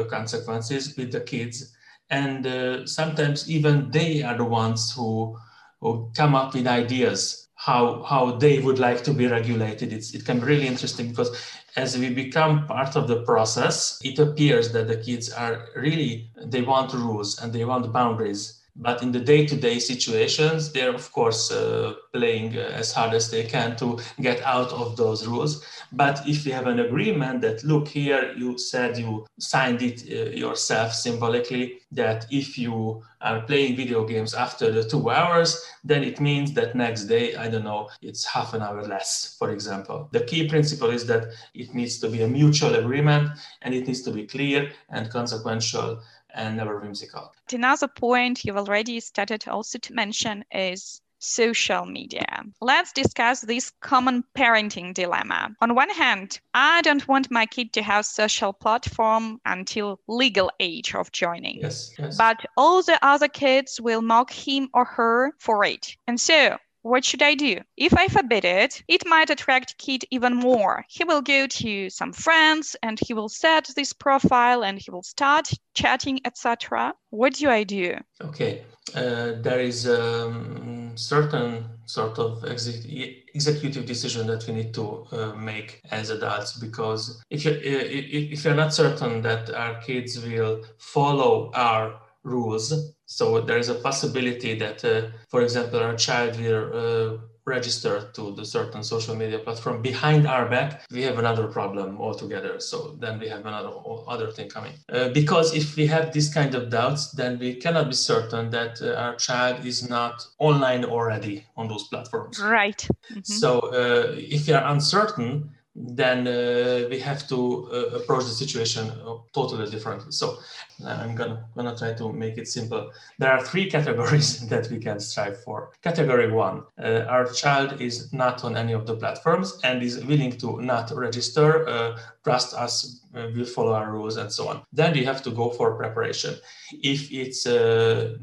consequences 0.10 0.96
with 0.96 1.12
the 1.12 1.20
kids, 1.20 1.76
and 2.10 2.48
sometimes 2.88 3.50
even 3.50 3.92
they 3.92 4.24
are 4.24 4.38
the 4.38 4.50
ones 4.64 4.96
who 4.96 5.38
who 5.82 6.10
come 6.16 6.36
up 6.36 6.54
with 6.54 6.68
ideas 6.68 7.45
how 7.56 8.04
how 8.04 8.32
they 8.32 8.60
would 8.60 8.80
like 8.80 9.04
to 9.04 9.14
be 9.14 9.28
regulated. 9.28 9.94
It's, 9.94 10.14
it 10.14 10.26
can 10.26 10.40
be 10.40 10.46
really 10.46 10.68
interesting 10.68 11.10
because 11.10 11.32
as 11.76 11.98
we 11.98 12.14
become 12.14 12.68
part 12.68 12.96
of 12.96 13.08
the 13.08 13.24
process, 13.24 14.00
it 14.04 14.20
appears 14.20 14.72
that 14.74 14.88
the 14.88 14.98
kids 14.98 15.32
are 15.32 15.70
really 15.76 16.30
they 16.44 16.62
want 16.62 16.94
rules 16.94 17.42
and 17.42 17.52
they 17.52 17.66
want 17.66 17.92
boundaries 17.92 18.62
But 18.76 19.02
in 19.02 19.12
the 19.12 19.22
day-to-day 19.22 19.80
situations, 19.80 20.72
they're 20.74 20.94
of 20.94 21.12
course 21.12 21.52
uh, 21.52 21.94
playing 22.14 22.58
uh, 22.58 22.72
as 22.74 22.92
hard 22.92 23.14
as 23.14 23.32
they 23.32 23.44
can 23.44 23.78
to 23.78 24.00
get 24.20 24.42
out 24.44 24.72
of 24.74 24.98
those 24.98 25.26
rules. 25.26 25.64
But 25.94 26.28
if 26.28 26.46
we 26.46 26.52
have 26.52 26.68
an 26.68 26.80
agreement 26.80 27.42
that, 27.42 27.64
look, 27.64 27.88
here 27.88 28.34
you 28.36 28.58
said 28.58 28.98
you 28.98 29.26
signed 29.40 29.82
it 29.82 30.04
uh, 30.12 30.32
yourself 30.32 30.94
symbolically, 30.94 31.80
that 31.92 32.26
if 32.30 32.58
you 32.58 33.02
are 33.22 33.42
playing 33.42 33.78
video 33.78 34.06
games 34.06 34.34
after 34.34 34.72
the 34.72 34.84
two 34.84 35.10
hours, 35.10 35.66
then 35.84 36.04
it 36.04 36.20
means 36.20 36.54
that 36.54 36.76
next 36.76 37.06
day, 37.06 37.36
I 37.36 37.48
don't 37.48 37.64
know, 37.64 37.90
it's 38.02 38.26
half 38.26 38.54
an 38.54 38.62
hour 38.62 38.84
less, 38.84 39.36
for 39.40 39.52
example. 39.52 40.10
The 40.12 40.26
key 40.26 40.50
principle 40.50 40.90
is 40.90 41.06
that 41.08 41.28
it 41.54 41.74
needs 41.74 41.98
to 42.00 42.10
be 42.10 42.24
a 42.24 42.28
mutual 42.28 42.76
agreement 42.76 43.32
and 43.62 43.74
it 43.74 43.88
needs 43.88 44.02
to 44.02 44.12
be 44.12 44.26
clear 44.28 44.72
and 44.90 45.10
consequential 45.10 46.02
and 46.36 46.58
never 46.58 46.80
whimsical. 46.80 47.34
Another 47.52 47.88
point 47.88 48.44
you've 48.44 48.58
already 48.58 49.00
started 49.00 49.48
also 49.48 49.80
to 49.80 49.94
mention 49.94 50.46
is 50.52 51.02
social 51.20 51.86
media. 51.86 52.44
Let's 52.62 52.92
discuss 52.92 53.42
this 53.42 53.72
common 53.82 54.24
parenting 54.38 54.94
dilemma. 54.94 55.56
On 55.62 55.76
one 55.76 55.90
hand, 55.90 56.40
I 56.54 56.82
don't 56.82 57.08
want 57.08 57.32
my 57.32 57.46
kid 57.46 57.74
to 57.74 57.82
have 57.82 58.06
social 58.06 58.54
platform 58.54 59.40
until 59.46 60.00
legal 60.08 60.52
age 60.60 60.94
of 60.94 61.12
joining. 61.12 61.62
Yes, 61.62 61.94
yes. 61.98 62.18
But 62.18 62.46
all 62.58 62.84
the 62.84 63.00
other 63.04 63.28
kids 63.28 63.82
will 63.82 64.02
mock 64.02 64.32
him 64.32 64.70
or 64.74 64.86
her 64.86 65.34
for 65.40 65.64
it. 65.64 65.96
And 66.08 66.20
so 66.20 66.58
what 66.86 67.04
should 67.04 67.24
I 67.24 67.34
do? 67.34 67.62
If 67.78 67.98
I 67.98 68.08
forbid 68.08 68.46
it, 68.46 68.84
it 68.88 69.08
might 69.08 69.32
attract 69.32 69.80
kid 69.80 70.06
even 70.12 70.36
more. 70.36 70.86
He 70.88 71.04
will 71.04 71.24
go 71.24 71.48
to 71.48 71.90
some 71.90 72.14
friends 72.14 72.76
and 72.84 73.00
he 73.00 73.12
will 73.16 73.28
set 73.28 73.72
this 73.76 73.92
profile 73.92 74.64
and 74.64 74.78
he 74.78 74.92
will 74.92 75.02
start 75.02 75.50
chatting, 75.74 76.20
etc. 76.26 76.94
What 77.10 77.34
do 77.34 77.50
I 77.50 77.64
do? 77.64 77.98
Okay, 78.22 78.66
uh, 78.94 79.32
there 79.42 79.60
is 79.60 79.88
a 79.88 80.28
um, 80.28 80.92
certain 80.96 81.66
sort 81.88 82.20
of 82.20 82.46
ex- 82.46 82.86
executive 83.34 83.88
decision 83.88 84.28
that 84.28 84.46
we 84.48 84.54
need 84.54 84.72
to 84.76 85.08
uh, 85.12 85.34
make 85.34 85.82
as 85.90 86.12
adults 86.12 86.54
because 86.60 87.20
if 87.32 87.46
you 87.46 87.60
if 87.64 88.46
you're 88.46 88.56
not 88.56 88.74
certain 88.74 89.24
that 89.24 89.50
our 89.54 89.76
kids 89.82 90.20
will 90.20 90.64
follow 90.78 91.52
our 91.56 92.00
rules. 92.26 92.74
So 93.06 93.42
there 93.42 93.58
is 93.58 93.70
a 93.70 93.76
possibility 93.76 94.58
that, 94.60 94.84
uh, 94.84 95.10
for 95.30 95.42
example, 95.42 95.80
our 95.80 95.96
child 95.96 96.40
will 96.40 96.66
uh, 96.74 97.18
register 97.46 98.10
to 98.14 98.34
the 98.36 98.44
certain 98.44 98.84
social 98.84 99.16
media 99.16 99.40
platform 99.40 99.82
behind 99.82 100.28
our 100.28 100.50
back. 100.50 100.84
We 100.92 101.04
have 101.04 101.20
another 101.20 101.48
problem 101.48 102.02
altogether. 102.02 102.60
So 102.60 102.98
then 103.00 103.20
we 103.20 103.30
have 103.30 103.46
another 103.46 103.72
other 104.08 104.32
thing 104.32 104.50
coming. 104.50 104.74
Uh, 104.92 105.10
because 105.10 105.54
if 105.54 105.76
we 105.76 105.86
have 105.88 106.12
this 106.12 106.34
kind 106.34 106.56
of 106.56 106.70
doubts, 106.70 107.12
then 107.12 107.38
we 107.38 107.56
cannot 107.56 107.88
be 107.90 107.96
certain 107.96 108.50
that 108.50 108.82
uh, 108.82 108.96
our 108.96 109.16
child 109.16 109.64
is 109.66 109.88
not 109.88 110.26
online 110.40 110.84
already 110.84 111.46
on 111.56 111.68
those 111.68 111.88
platforms. 111.88 112.42
Right. 112.42 112.88
Mm-hmm. 113.12 113.22
So 113.22 113.60
uh, 113.60 114.16
if 114.18 114.48
you 114.48 114.56
are 114.56 114.66
uncertain, 114.72 115.52
then 115.76 116.26
uh, 116.26 116.88
we 116.90 117.00
have 117.00 117.28
to 117.28 117.70
uh, 117.72 117.98
approach 117.98 118.24
the 118.24 118.32
situation 118.32 118.90
uh, 118.90 119.16
totally 119.34 119.70
differently. 119.70 120.12
So 120.12 120.38
I'm 120.86 121.16
gonna 121.16 121.46
gonna 121.56 121.76
try 121.78 121.94
to 121.94 122.14
make 122.14 122.38
it 122.38 122.48
simple. 122.48 122.92
There 123.20 123.32
are 123.32 123.44
three 123.44 123.70
categories 123.70 124.48
that 124.50 124.70
we 124.72 124.80
can 124.80 125.00
strive 125.00 125.44
for. 125.44 125.72
Category 125.82 126.32
one: 126.32 126.64
uh, 126.82 127.06
our 127.10 127.26
child 127.26 127.82
is 127.82 128.14
not 128.14 128.46
on 128.46 128.56
any 128.56 128.72
of 128.72 128.88
the 128.88 128.96
platforms 128.96 129.60
and 129.64 129.84
is 129.84 130.04
willing 130.06 130.32
to 130.38 130.62
not 130.62 130.92
register, 130.96 131.68
uh, 131.68 132.00
trust 132.24 132.54
us, 132.54 133.02
uh, 133.14 133.28
will 133.36 133.46
follow 133.46 133.74
our 133.74 133.92
rules, 133.92 134.16
and 134.16 134.32
so 134.32 134.48
on. 134.48 134.64
Then 134.72 134.94
we 134.94 135.04
have 135.04 135.22
to 135.24 135.32
go 135.32 135.50
for 135.50 135.76
preparation. 135.76 136.36
If 136.72 137.12
it's 137.12 137.44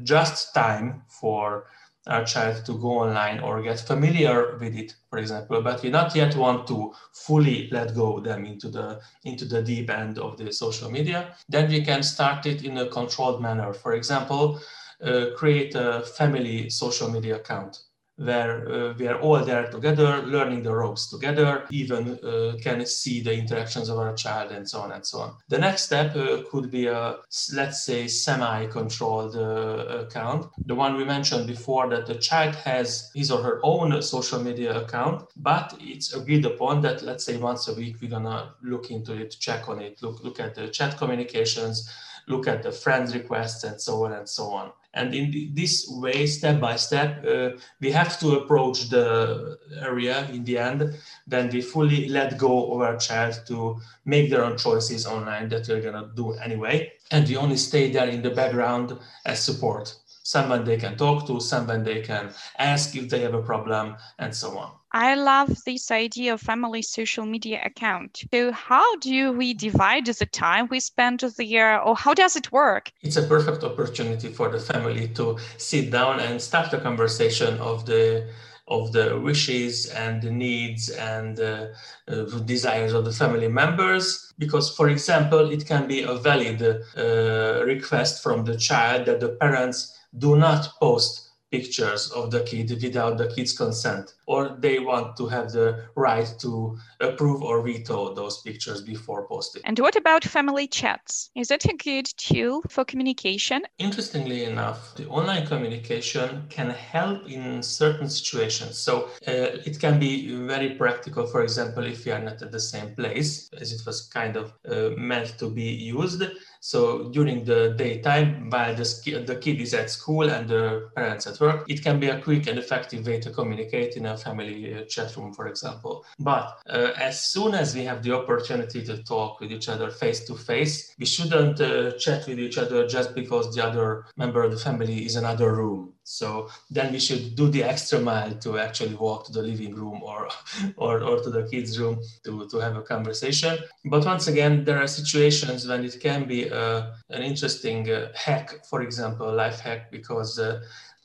just 0.03 0.55
time 0.55 1.03
for 1.07 1.65
our 2.07 2.25
child 2.25 2.65
to 2.65 2.77
go 2.79 2.99
online 2.99 3.39
or 3.39 3.61
get 3.61 3.79
familiar 3.79 4.57
with 4.57 4.75
it, 4.75 4.95
for 5.09 5.19
example, 5.19 5.61
but 5.61 5.81
we 5.81 5.89
not 5.89 6.15
yet 6.15 6.35
want 6.35 6.67
to 6.67 6.93
fully 7.13 7.69
let 7.71 7.95
go 7.95 8.19
them 8.19 8.45
into 8.45 8.69
the 8.69 8.99
into 9.23 9.45
the 9.45 9.61
deep 9.61 9.89
end 9.89 10.19
of 10.19 10.37
the 10.37 10.51
social 10.51 10.91
media, 10.91 11.35
then 11.47 11.69
we 11.69 11.83
can 11.83 12.03
start 12.03 12.45
it 12.45 12.63
in 12.63 12.77
a 12.77 12.87
controlled 12.87 13.41
manner. 13.41 13.73
For 13.73 13.93
example, 13.93 14.59
uh, 15.01 15.27
create 15.37 15.75
a 15.75 16.01
family 16.01 16.69
social 16.69 17.09
media 17.09 17.37
account 17.37 17.83
where 18.17 18.71
uh, 18.71 18.93
we 18.97 19.07
are 19.07 19.19
all 19.19 19.43
there 19.43 19.67
together, 19.71 20.21
learning 20.23 20.63
the 20.63 20.73
ropes 20.73 21.09
together, 21.09 21.65
even 21.71 22.19
uh, 22.23 22.55
can 22.61 22.85
see 22.85 23.21
the 23.21 23.33
interactions 23.33 23.89
of 23.89 23.97
our 23.97 24.13
child 24.13 24.51
and 24.51 24.69
so 24.69 24.81
on 24.81 24.91
and 24.91 25.05
so 25.05 25.19
on. 25.19 25.35
The 25.49 25.57
next 25.57 25.83
step 25.83 26.15
uh, 26.15 26.43
could 26.49 26.69
be 26.69 26.87
a, 26.87 27.17
let's 27.53 27.83
say, 27.85 28.07
semi-controlled 28.07 29.35
uh, 29.35 30.05
account. 30.05 30.47
The 30.65 30.75
one 30.75 30.95
we 30.95 31.05
mentioned 31.05 31.47
before 31.47 31.89
that 31.89 32.05
the 32.05 32.15
child 32.15 32.55
has 32.55 33.11
his 33.15 33.31
or 33.31 33.41
her 33.41 33.59
own 33.63 33.99
social 34.01 34.39
media 34.39 34.79
account, 34.79 35.27
but 35.37 35.75
it's 35.79 36.13
agreed 36.13 36.45
upon 36.45 36.81
that, 36.81 37.01
let's 37.01 37.25
say, 37.25 37.37
once 37.37 37.67
a 37.67 37.73
week, 37.73 37.97
we're 38.01 38.09
gonna 38.09 38.53
look 38.61 38.91
into 38.91 39.13
it, 39.13 39.35
check 39.39 39.69
on 39.69 39.81
it, 39.81 40.01
look, 40.01 40.23
look 40.23 40.39
at 40.39 40.53
the 40.53 40.67
chat 40.67 40.97
communications, 40.97 41.89
look 42.27 42.47
at 42.47 42.63
the 42.63 42.71
friends 42.71 43.13
requests 43.13 43.63
and 43.63 43.81
so 43.81 44.05
on 44.05 44.13
and 44.13 44.29
so 44.29 44.51
on. 44.51 44.71
And 44.93 45.15
in 45.15 45.51
this 45.55 45.87
way, 45.89 46.27
step 46.27 46.59
by 46.59 46.75
step, 46.75 47.25
uh, 47.25 47.57
we 47.81 47.91
have 47.91 48.19
to 48.19 48.37
approach 48.37 48.89
the 48.89 49.57
area 49.81 50.27
in 50.29 50.43
the 50.43 50.59
end. 50.59 50.95
Then 51.25 51.49
we 51.49 51.61
fully 51.61 52.09
let 52.09 52.37
go 52.37 52.73
of 52.73 52.81
our 52.81 52.97
child 52.97 53.41
to 53.47 53.79
make 54.05 54.29
their 54.29 54.43
own 54.43 54.57
choices 54.57 55.07
online 55.07 55.49
that 55.49 55.67
we're 55.67 55.81
gonna 55.81 56.11
do 56.15 56.33
anyway. 56.33 56.93
And 57.11 57.27
we 57.27 57.37
only 57.37 57.57
stay 57.57 57.91
there 57.91 58.07
in 58.07 58.21
the 58.21 58.29
background 58.29 58.97
as 59.25 59.39
support. 59.39 59.95
Someone 60.21 60.63
they 60.63 60.77
can 60.77 60.95
talk 60.95 61.27
to, 61.27 61.39
someone 61.39 61.83
they 61.83 62.01
can 62.01 62.31
ask 62.57 62.95
if 62.95 63.09
they 63.09 63.21
have 63.21 63.33
a 63.33 63.41
problem, 63.41 63.95
and 64.19 64.33
so 64.33 64.57
on. 64.57 64.71
I 64.93 65.15
love 65.15 65.63
this 65.65 65.89
idea 65.89 66.35
of 66.35 66.41
family 66.41 66.83
social 66.83 67.25
media 67.25 67.59
account. 67.65 68.25
So 68.31 68.51
how 68.51 68.95
do 68.97 69.31
we 69.31 69.55
divide 69.55 70.05
the 70.05 70.27
time 70.27 70.67
we 70.69 70.79
spend 70.79 71.21
there 71.21 71.81
or 71.81 71.95
how 71.95 72.13
does 72.13 72.35
it 72.35 72.51
work? 72.51 72.91
It's 73.01 73.15
a 73.15 73.23
perfect 73.23 73.63
opportunity 73.63 74.29
for 74.31 74.49
the 74.49 74.59
family 74.59 75.07
to 75.15 75.39
sit 75.57 75.89
down 75.89 76.19
and 76.19 76.39
start 76.39 76.69
the 76.69 76.77
conversation 76.77 77.57
of 77.57 77.87
the 77.87 78.29
of 78.69 78.93
the 78.93 79.19
wishes 79.19 79.87
and 79.87 80.21
the 80.21 80.31
needs 80.31 80.89
and 80.89 81.37
uh, 81.39 81.65
uh, 82.07 82.23
desires 82.45 82.93
of 82.93 83.03
the 83.03 83.11
family 83.11 83.49
members 83.49 84.31
because 84.39 84.73
for 84.73 84.87
example 84.87 85.51
it 85.51 85.65
can 85.65 85.85
be 85.85 86.03
a 86.03 86.15
valid 86.15 86.61
uh, 86.61 87.61
request 87.65 88.23
from 88.23 88.45
the 88.45 88.55
child 88.55 89.05
that 89.05 89.19
the 89.19 89.29
parents 89.41 89.99
do 90.17 90.37
not 90.37 90.69
post 90.79 91.33
pictures 91.53 92.11
of 92.11 92.31
the 92.31 92.41
kid 92.41 92.67
without 92.81 93.15
the 93.19 93.27
kid's 93.27 93.53
consent, 93.55 94.15
or 94.25 94.55
they 94.59 94.79
want 94.79 95.17
to 95.17 95.27
have 95.27 95.51
the 95.51 95.85
right 95.95 96.33
to 96.39 96.77
approve 96.99 97.41
or 97.43 97.61
veto 97.61 98.13
those 98.13 98.41
pictures 98.41 98.81
before 98.81 99.27
posting. 99.27 99.61
And 99.65 99.79
what 99.79 99.95
about 99.95 100.23
family 100.23 100.67
chats? 100.67 101.31
Is 101.35 101.47
that 101.49 101.65
a 101.65 101.73
good 101.73 102.05
tool 102.17 102.61
for 102.69 102.85
communication? 102.85 103.63
Interestingly 103.79 104.45
enough, 104.45 104.95
the 104.95 105.07
online 105.07 105.45
communication 105.45 106.45
can 106.49 106.69
help 106.69 107.29
in 107.29 107.61
certain 107.61 108.09
situations. 108.09 108.77
So 108.77 109.09
uh, 109.27 109.59
it 109.65 109.79
can 109.79 109.99
be 109.99 110.35
very 110.47 110.71
practical, 110.71 111.27
for 111.27 111.43
example, 111.43 111.85
if 111.85 112.05
you 112.05 112.13
are 112.13 112.19
not 112.19 112.41
at 112.41 112.51
the 112.51 112.59
same 112.59 112.95
place, 112.95 113.49
as 113.59 113.71
it 113.73 113.85
was 113.85 114.01
kind 114.01 114.35
of 114.35 114.53
uh, 114.69 114.89
meant 114.97 115.37
to 115.39 115.49
be 115.49 115.63
used 115.63 116.23
so 116.65 117.09
during 117.09 117.43
the 117.43 117.75
daytime, 117.77 118.49
while 118.49 118.73
the, 118.73 118.85
the 119.27 119.35
kid 119.35 119.59
is 119.59 119.73
at 119.73 119.89
school 119.89 120.29
and 120.29 120.47
the 120.47 120.89
parents 120.95 121.27
at 121.27 121.37
work, 121.41 121.65
it 121.67 121.83
can 121.83 121.99
be 121.99 122.07
a 122.07 122.21
quick 122.21 122.47
and 122.47 122.57
effective 122.57 123.05
way 123.05 123.19
to 123.19 123.31
communicate 123.31 123.97
in 123.97 124.05
a 124.05 124.12
family 124.17 124.73
uh, 124.73 124.83
chat 124.85 125.15
room, 125.15 125.33
for 125.33 125.47
example. 125.47 126.05
But 126.19 126.59
uh, 126.69 126.91
as 126.97 127.25
soon 127.25 127.53
as 127.53 127.75
we 127.75 127.83
have 127.85 128.03
the 128.03 128.13
opportunity 128.13 128.83
to 128.83 129.03
talk 129.03 129.39
with 129.39 129.51
each 129.51 129.69
other 129.69 129.89
face 129.89 130.25
to 130.25 130.35
face, 130.35 130.95
we 130.97 131.05
shouldn't 131.05 131.59
uh, 131.61 131.91
chat 131.97 132.27
with 132.27 132.39
each 132.39 132.57
other 132.57 132.87
just 132.87 133.15
because 133.15 133.53
the 133.53 133.63
other 133.63 134.05
member 134.17 134.43
of 134.43 134.51
the 134.51 134.57
family 134.57 135.05
is 135.05 135.15
another 135.15 135.53
room. 135.55 135.93
So 136.03 136.49
then 136.69 136.91
we 136.91 136.99
should 136.99 137.35
do 137.35 137.47
the 137.49 137.63
extra 137.63 137.99
mile 137.99 138.33
to 138.39 138.59
actually 138.59 138.95
walk 138.95 139.25
to 139.27 139.31
the 139.31 139.41
living 139.41 139.73
room 139.73 140.01
or, 140.03 140.27
or, 140.77 141.01
or 141.01 141.21
to 141.23 141.29
the 141.29 141.43
kids' 141.43 141.79
room 141.79 141.99
to, 142.25 142.47
to 142.49 142.57
have 142.57 142.75
a 142.75 142.81
conversation. 142.81 143.57
But 143.85 144.05
once 144.05 144.27
again, 144.27 144.65
there 144.65 144.81
are 144.81 144.87
situations 144.87 145.65
when 145.67 145.85
it 145.85 145.99
can 146.01 146.27
be 146.27 146.51
uh, 146.51 146.91
an 147.09 147.23
interesting 147.23 147.87
hack, 148.15 148.65
for 148.65 148.81
example, 148.81 149.33
life 149.33 149.59
hack, 149.59 149.91
because 149.91 150.39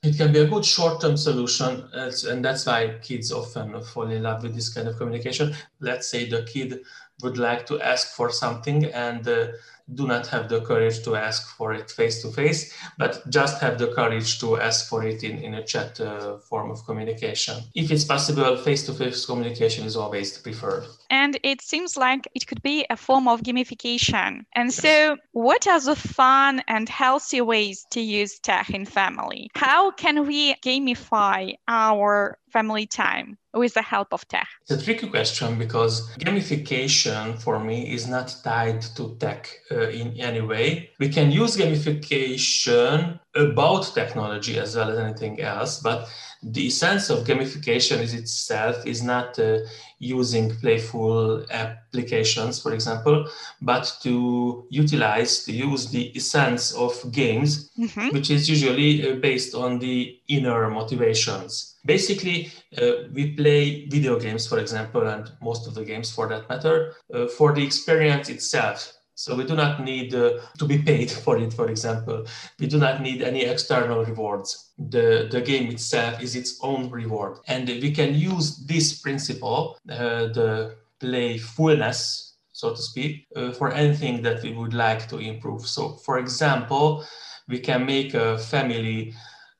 it 0.02 0.16
can 0.16 0.32
be 0.32 0.38
a 0.38 0.46
good 0.46 0.64
short-term 0.64 1.16
solution 1.16 1.88
and 1.92 2.44
that's 2.44 2.66
why 2.66 2.98
kids 3.02 3.32
often 3.32 3.82
fall 3.82 4.08
in 4.10 4.22
love 4.22 4.42
with 4.42 4.54
this 4.54 4.72
kind 4.72 4.86
of 4.86 4.96
communication. 4.96 5.54
Let's 5.80 6.08
say 6.08 6.28
the 6.28 6.44
kid 6.44 6.80
would 7.22 7.36
like 7.36 7.66
to 7.66 7.80
ask 7.80 8.14
for 8.14 8.30
something 8.30 8.84
and 8.86 9.26
uh, 9.26 9.48
do 9.94 10.06
not 10.06 10.26
have 10.28 10.48
the 10.48 10.60
courage 10.60 11.02
to 11.04 11.16
ask 11.16 11.56
for 11.56 11.72
it 11.72 11.90
face 11.90 12.22
to 12.22 12.28
face, 12.28 12.74
but 12.98 13.28
just 13.30 13.60
have 13.60 13.78
the 13.78 13.88
courage 13.88 14.38
to 14.40 14.58
ask 14.58 14.88
for 14.88 15.04
it 15.04 15.24
in, 15.24 15.38
in 15.38 15.54
a 15.54 15.64
chat 15.64 16.00
uh, 16.00 16.38
form 16.38 16.70
of 16.70 16.84
communication. 16.84 17.56
If 17.74 17.90
it's 17.90 18.04
possible, 18.04 18.56
face 18.56 18.84
to 18.86 18.92
face 18.92 19.24
communication 19.26 19.86
is 19.86 19.96
always 19.96 20.36
preferred. 20.38 20.86
And 21.10 21.38
it 21.42 21.62
seems 21.62 21.96
like 21.96 22.28
it 22.34 22.46
could 22.46 22.62
be 22.62 22.86
a 22.90 22.96
form 22.96 23.28
of 23.28 23.42
gamification. 23.42 24.44
And 24.54 24.72
so, 24.72 25.16
what 25.32 25.66
are 25.66 25.80
the 25.80 25.96
fun 25.96 26.62
and 26.68 26.88
healthy 26.88 27.40
ways 27.40 27.86
to 27.90 28.00
use 28.00 28.38
tech 28.38 28.70
in 28.70 28.84
family? 28.84 29.50
How 29.54 29.90
can 29.90 30.26
we 30.26 30.54
gamify 30.56 31.54
our 31.66 32.38
family 32.52 32.86
time 32.86 33.38
with 33.54 33.74
the 33.74 33.82
help 33.82 34.08
of 34.12 34.26
tech? 34.28 34.48
It's 34.62 34.82
a 34.82 34.84
tricky 34.84 35.08
question 35.08 35.58
because 35.58 36.08
gamification 36.18 37.40
for 37.40 37.58
me 37.58 37.92
is 37.92 38.06
not 38.06 38.34
tied 38.42 38.82
to 38.96 39.16
tech 39.16 39.48
uh, 39.70 39.88
in 39.88 40.18
any 40.18 40.40
way. 40.40 40.90
We 40.98 41.08
can 41.08 41.30
use 41.30 41.56
gamification 41.56 43.20
about 43.34 43.92
technology 43.94 44.58
as 44.58 44.76
well 44.76 44.90
as 44.90 44.98
anything 44.98 45.40
else, 45.40 45.80
but 45.80 46.08
the 46.42 46.70
sense 46.70 47.10
of 47.10 47.26
gamification 47.26 47.98
is 47.98 48.14
itself 48.14 48.86
is 48.86 49.02
not 49.02 49.38
uh, 49.38 49.58
using 49.98 50.54
playful 50.56 51.44
applications, 51.50 52.62
for 52.62 52.72
example, 52.72 53.28
but 53.60 53.92
to 54.02 54.66
utilize, 54.70 55.44
to 55.44 55.52
use 55.52 55.90
the 55.90 56.12
essence 56.14 56.72
of 56.72 56.92
games, 57.10 57.70
mm-hmm. 57.76 58.08
which 58.10 58.30
is 58.30 58.48
usually 58.48 59.10
uh, 59.10 59.16
based 59.16 59.54
on 59.54 59.80
the 59.80 60.16
inner 60.28 60.70
motivations. 60.70 61.77
Basically, 61.88 62.52
uh, 62.76 63.08
we 63.14 63.32
play 63.32 63.86
video 63.86 64.20
games, 64.20 64.46
for 64.46 64.58
example, 64.58 65.08
and 65.08 65.32
most 65.40 65.66
of 65.66 65.74
the 65.74 65.86
games 65.86 66.10
for 66.10 66.28
that 66.28 66.46
matter, 66.46 66.94
uh, 67.14 67.26
for 67.28 67.54
the 67.54 67.64
experience 67.64 68.28
itself. 68.28 68.92
So 69.14 69.34
we 69.34 69.44
do 69.44 69.56
not 69.56 69.82
need 69.82 70.14
uh, 70.14 70.40
to 70.58 70.66
be 70.66 70.82
paid 70.82 71.10
for 71.24 71.38
it, 71.38 71.54
for 71.54 71.70
example. 71.70 72.26
We 72.60 72.66
do 72.66 72.76
not 72.76 73.00
need 73.00 73.22
any 73.22 73.44
external 73.46 74.04
rewards. 74.04 74.72
The, 74.76 75.28
the 75.30 75.40
game 75.40 75.70
itself 75.70 76.22
is 76.22 76.36
its 76.36 76.58
own 76.62 76.90
reward. 76.90 77.38
And 77.48 77.66
we 77.66 77.90
can 77.90 78.14
use 78.14 78.58
this 78.66 79.00
principle, 79.00 79.78
uh, 79.88 80.28
the 80.38 80.76
playfulness, 81.00 82.34
so 82.52 82.74
to 82.74 82.82
speak, 82.82 83.26
uh, 83.34 83.52
for 83.52 83.72
anything 83.72 84.20
that 84.24 84.42
we 84.42 84.52
would 84.52 84.74
like 84.74 85.08
to 85.08 85.16
improve. 85.16 85.66
So, 85.66 85.92
for 86.04 86.18
example, 86.18 87.06
we 87.48 87.58
can 87.60 87.86
make 87.86 88.12
a 88.12 88.36
family, 88.36 89.14